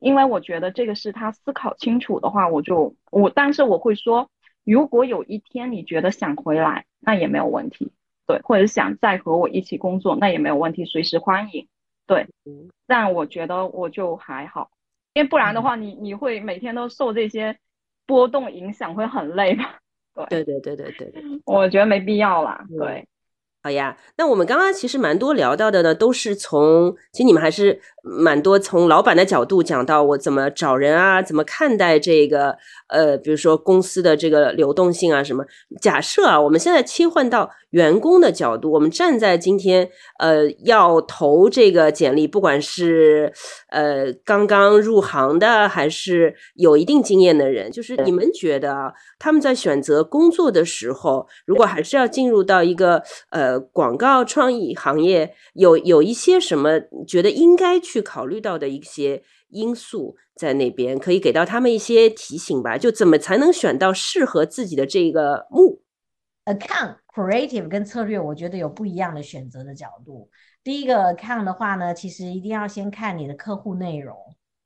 [0.00, 4.28] 因为我觉得这个是他思考清楚的话，我就我，但是我会说，
[4.64, 7.92] 如果有一天你觉得想回来，那也没有问题，
[8.26, 11.66] 对，或者想再和我一起工作，那也没有问题，随时欢迎，
[12.06, 12.26] 对，
[12.86, 14.70] 但我觉得我就还好，
[15.14, 17.56] 因为不然的话，你你会每天都受这些
[18.06, 19.78] 波动影响，会很累吧？
[20.28, 23.06] 对对对对对对，我觉得没必要啦，对。
[23.64, 32.56] 好呀，那我们刚刚其实蛮多聊到的呢，都是从其实你们还是蛮多从老板的角度讲到我怎么找人啊，怎么看待这个
[32.88, 35.44] 呃，比如说公司的这个流动性啊什么。
[35.80, 37.50] 假设啊，我们现在切换到。
[37.72, 39.88] 员工的角度，我们站在今天，
[40.18, 43.32] 呃，要投这个简历，不管是
[43.70, 56.78] 呃刚刚入行的，还是有一定经验的人，就是你们觉得啊，他们在选择工作的时候，如果还是要进入到一个呃广告创意行业，有有一些什么
[57.08, 62.78] 觉得应该去去考虑到的一些因素在那边，可以给到他们一些提醒吧？
[62.78, 65.82] 就怎么才能选到适合自己的这个目
[66.46, 70.30] account？Creative 跟策略，我觉得有不一样的选择的角度。
[70.64, 74.16] 第一个 account 的话呢，其实一定要先看你的客户内容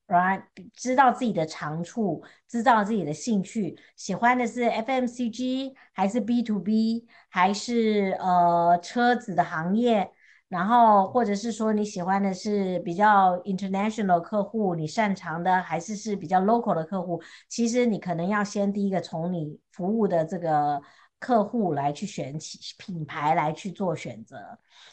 [0.06, 0.42] ，right？
[0.72, 10.08] 知道自己的长处，知道自己的兴趣，喜欢的是 FMCG 还是 B to B，还是呃车子的行业？
[10.48, 20.80] 然后或者是说你喜欢的是比较 international 客户，你擅长的还是是比较 local 的客户，其实你可能要先第一个从你服务的这个
[21.18, 24.36] 客户来去选起品牌来去做选择，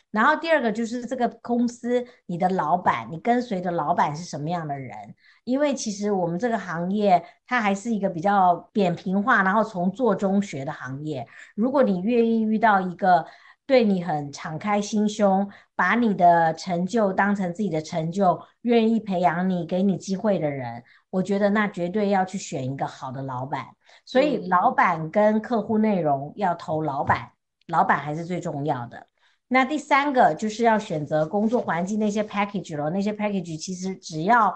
[0.10, 4.96] 然后第二个就是这个公司你的老板，你跟随的老板是什么样的人？
[5.44, 11.28] 因为其实我们这个行业它还是一个比较扁平化，然后从做中学的行业。
[11.54, 13.26] 如果你愿意遇到一个
[13.66, 23.66] 对你很敞开心胸，把你的成就当成自己的成就，愿意培养你、给你机会的人，我觉得那绝对要去选一个好的老板。
[24.06, 27.32] 所以，老板跟客户内容要投老板，
[27.68, 29.08] 老板还是最重要的。
[29.48, 34.54] 那第三个就是要选择工作环境那些 package 了，那些 package 其实只要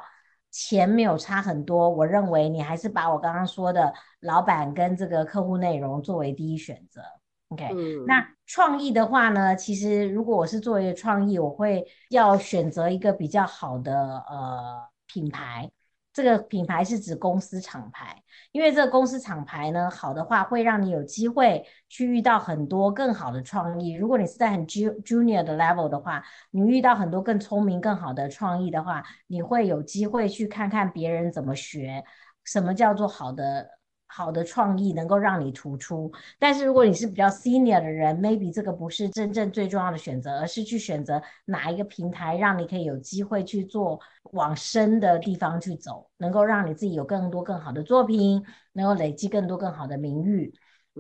[0.51, 7.01] 钱没有差很多，我认为你还是把我刚刚说的老板跟这个客户内容作为第一选择。
[7.50, 7.66] OK，
[8.06, 15.72] 那创意的话呢，其实如果我是做一个创意，我会要选择一个比较好的呃品牌。
[16.12, 23.93] 这个品牌是指公司厂牌，因为这个公司厂牌呢，好的话会让你有机会去遇到很多更好的创意。
[23.93, 32.04] 如果你是在很 junior 的 level 的话，你遇到很多更聪明、更好的创意的话，你会有机会去看看别人怎么学，
[32.43, 33.77] 什么叫做好的。
[34.10, 43.99] 好的创意能够让你突出，但是如果你是比较 senior 的人，maybe 这个不是真正最重要的选择，而是去选择哪一个平台让你可以有机会去做
[44.32, 48.43] 往深的地方去走，能够让你自己有更多更好的作品，
[48.74, 50.53] 能够累积更多更好的名誉。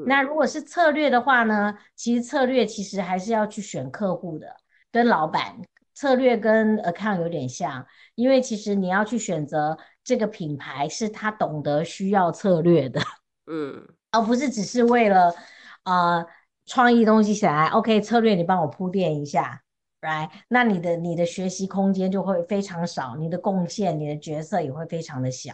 [0.05, 1.75] 那如果是策略的话呢？
[1.95, 4.55] 其实策略其实还是要去选客户的，
[4.91, 5.55] 跟老板
[5.95, 7.83] 策略跟 account 有点像，
[8.13, 9.77] 因为其实你要去选择。
[10.07, 13.01] 这个品牌是他懂得需要策略的，
[13.51, 15.35] 嗯，而不是只是为了
[15.83, 16.25] 呃
[16.65, 19.61] 创意东西起来，OK，策略你帮我铺垫一下
[19.99, 20.29] ，right？
[20.47, 25.51] 那你的你的学习空间就会非常少，你的贡献、你的角色也会非常的小。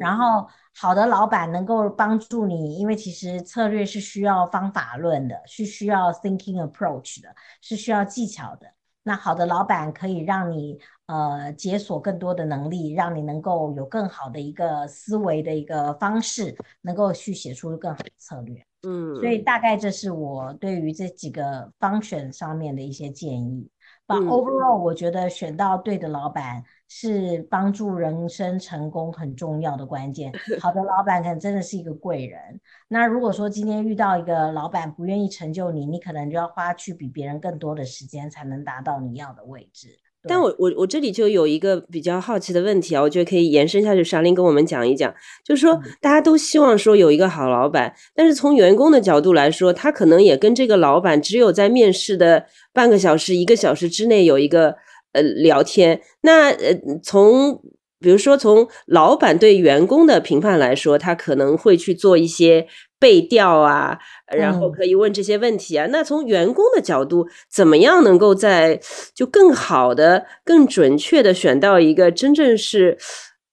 [0.00, 7.28] 然后好的老板能够帮助你，因为其实策略是需要方法论的，是需要 thinking approach 的，
[7.60, 8.68] 是需要技巧的。
[9.02, 10.78] 那好的老板可以让你
[11.12, 18.64] 呃解锁更多的能力，让你能够有更好的一个思维的一个方式，能够去写出更好的策略。
[18.84, 23.68] 嗯，所以大概这是我对于这几个方选上面的一些建议。
[24.04, 30.32] 把 overall 我觉得选到对的老板是帮助人生成功很重要的关键。
[30.60, 32.60] 好的老板可能真的是一个贵人。
[32.88, 39.88] 那如果说今天遇到一个老板不愿意成就你，你可能就要花去比别人更多的时间才能达到你要的位置。
[40.28, 45.12] 但我我我这里就有一个比较好奇的问题啊，我觉得可以延伸下去，沙林跟我们讲一讲，
[45.44, 54.74] 就是说大家都希望说有一个好老板，但是从员工的角度来说，他可能也跟这个老板只有在面试的半个小时、一个小时之内有一个
[55.12, 56.00] 呃聊天。
[56.20, 57.60] 那呃从
[58.02, 62.66] 比如说从老板对员工的评判来说，他可能会去做一些。
[63.02, 63.98] 背调啊，
[64.32, 65.88] 然后可以问这些问题啊。
[65.90, 68.80] 那从员工的角度，怎么样能够在
[69.12, 72.96] 就更好的、更准确的选到一个真正是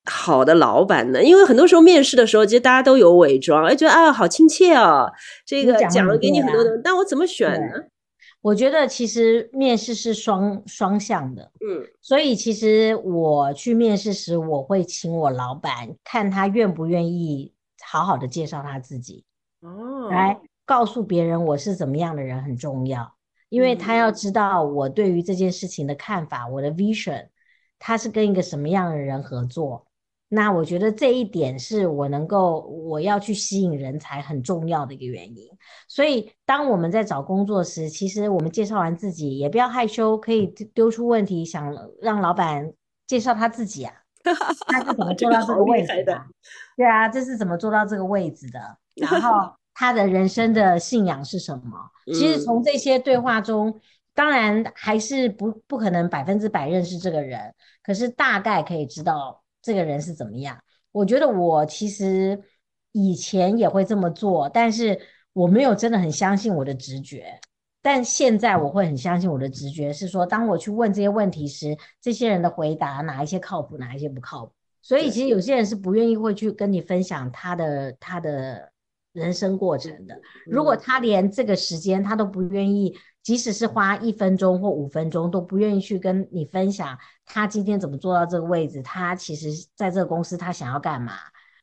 [0.05, 1.23] 好的老板呢？
[1.23, 5.11] 因为很多时候面试的时候，其实大家都有伪装，哎，觉得啊好亲切哦，
[5.47, 7.85] 这个讲了给你很多的，但我怎么选呢？
[8.41, 17.53] 我觉得其实面试是双双向的，嗯，所以其实我去面试时，我会请我老板看他愿不愿意
[17.85, 19.25] 好好的介绍他自己。
[19.59, 23.13] 哦，来告诉别人我是怎么样的人很重要，
[23.49, 27.27] 因为他要知道我对于这件事情的看法，我的 vision，
[27.77, 29.85] 他是跟一个什么样的人合作。
[30.31, 35.49] 那我觉得这一点是我能够我要去吸引人才很重要的一个原因。
[35.87, 42.71] 所以当我们在找工作时，其实我们介绍完自己也不要害羞，可以丢出问题，想让老板
[43.07, 43.93] 介绍他自己啊，
[44.67, 46.21] 他是怎么做到这个位置的？
[46.77, 48.59] 对啊，这是怎么做到这个位置的？
[48.95, 51.77] 然后他的人生的信仰是什么？
[52.13, 53.81] 其实从这些对话中，
[54.13, 60.57] 当然还是不不可能百分之百认识这个人，可是大概可以知道这个人是怎么样。
[60.91, 62.41] 我觉得我其实
[62.91, 64.99] 以前也会这么做，但是
[65.33, 67.39] 我没有真的很相信我的直觉。
[67.81, 74.51] 但现在我会很相信我的直觉，是说当我去问这些问题时，这些人的回答哪一些靠谱，哪一些不靠谱。
[74.81, 78.71] 所以其实有些人是不愿意会去跟你分享他的他的。
[79.11, 82.95] 人生过程的，如果他连这个时间他都不愿意，
[83.29, 91.13] 即使是花一分钟或五分钟都不愿意去跟你分享他今天怎么做到这个位置，他其实在这个公司他想要干嘛？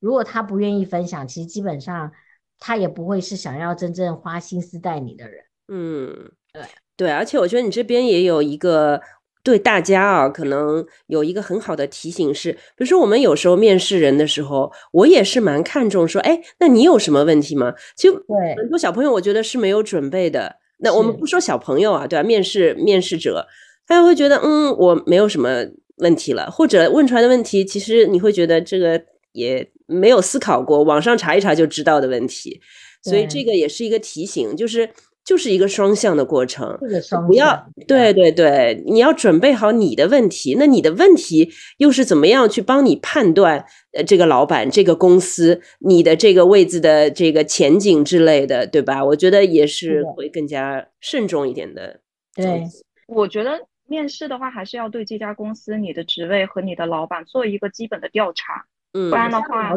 [0.01, 2.13] 如果他不愿意分享，其实基本上
[2.61, 5.45] 他也不会是想要真正花心思带你的人。
[5.67, 6.63] 嗯，对。
[6.97, 9.03] 对，而且我觉得你这边也有一个
[9.43, 17.75] 对大家啊，可能有一个很好的提醒是，比如说我们有时候面试人的时候，我也是蛮看重说，哎，那你有什么问题吗？
[17.97, 20.61] 其实对很多小朋友我觉得是没有准备的。
[20.79, 22.23] 那我们不说小朋友啊，对吧？
[22.23, 23.47] 面试面试者，
[23.87, 25.65] 他就会觉得，嗯，我没有什么
[25.97, 29.03] 问题了，或者问出来的问题，其实你会觉得这个
[29.33, 32.61] 也没有思考过，网上查一查就知道的问题。
[33.03, 34.91] 所以这个也是一个提醒，就是
[35.27, 36.79] 就是一个双向的过程。
[37.27, 49.05] 不要对对对，你要准备好你的问题，那你的问题又是怎么样去帮你判断呃这个老板、这个公司、你的这个位置的这个前景之类的，对吧？
[49.05, 52.01] 我觉得也是会更加慎重一点的。
[52.35, 52.63] 对
[53.09, 59.73] 我觉得面试的话，还是要对这家公司、你的职位和你的老板做一个基本的调查，嗯，不然的话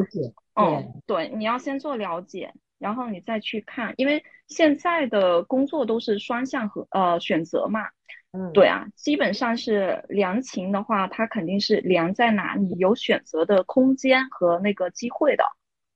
[0.56, 7.82] 嗯，对，你要先做了解，然后你再去看，因为现在的工作都是双向和呃选择嘛，
[8.34, 15.44] 嗯，对啊，基本上是量情的话，它肯定是量在哪里有选择的空间和那个机会的。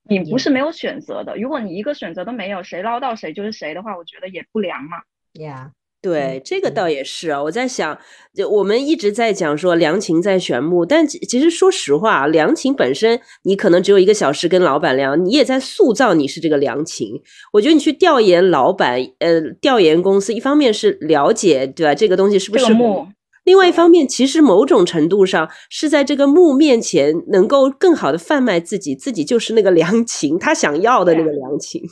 [0.06, 4.98] 你不是没有选择的，如果你一个选择都没有，谁捞到谁就是谁的话，我觉得也不良嘛。
[5.32, 5.72] 呀，
[6.04, 7.42] 对，这个嗯倒也是啊。
[7.42, 7.98] 我在想，
[8.34, 17.22] 就我们一直在讲说良禽在选木，但其其实说实话啊，良禽本身你可能只有一个小时跟老板聊，你也在塑造你是这个良禽。
[17.54, 21.94] 我觉得你去调研老板，呃，调研公司，一方面是了解，对吧？
[21.94, 23.06] 这个东西是不是木，
[23.44, 31.82] 另外一方面，其实某种程度上是在这个木面前能够更好的贩卖自己，自己就是那个良禽，他想要的那个良禽。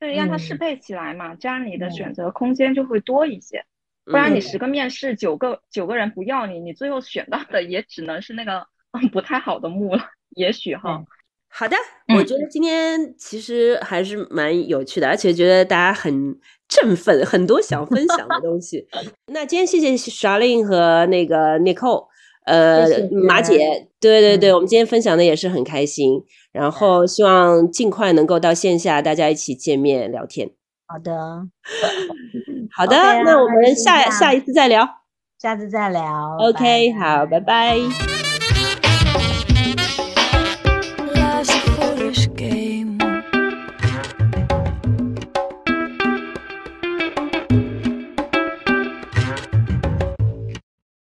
[0.00, 3.64] 对，让它适嗯配起来嘛，这样你的嗯选择空间就会多一些。
[4.06, 8.66] 不然嗯你十个面试，九个九个人不要你，你最后选到的也只能是那个
[9.12, 11.04] 不太好的木了，也许哈。
[11.52, 11.76] 好的，
[12.08, 16.34] 嗯我觉得今天其实还是蛮有趣的，而且觉得大家很
[16.66, 18.86] 振奋，很多想分享的东西。
[19.32, 22.06] 那今天谢谢 Sharlene 和那个 Nicole，
[22.46, 26.22] 呃，谢谢马姐，对对对，嗯我们今天分享的也是很开心，
[26.52, 30.50] 然后希望尽快能够到线下大家一起见面聊天。
[30.86, 31.12] 好的，
[32.76, 34.86] 好的那我们下下一次再聊。
[35.38, 38.19] 下次再聊 OK，拜好，拜拜。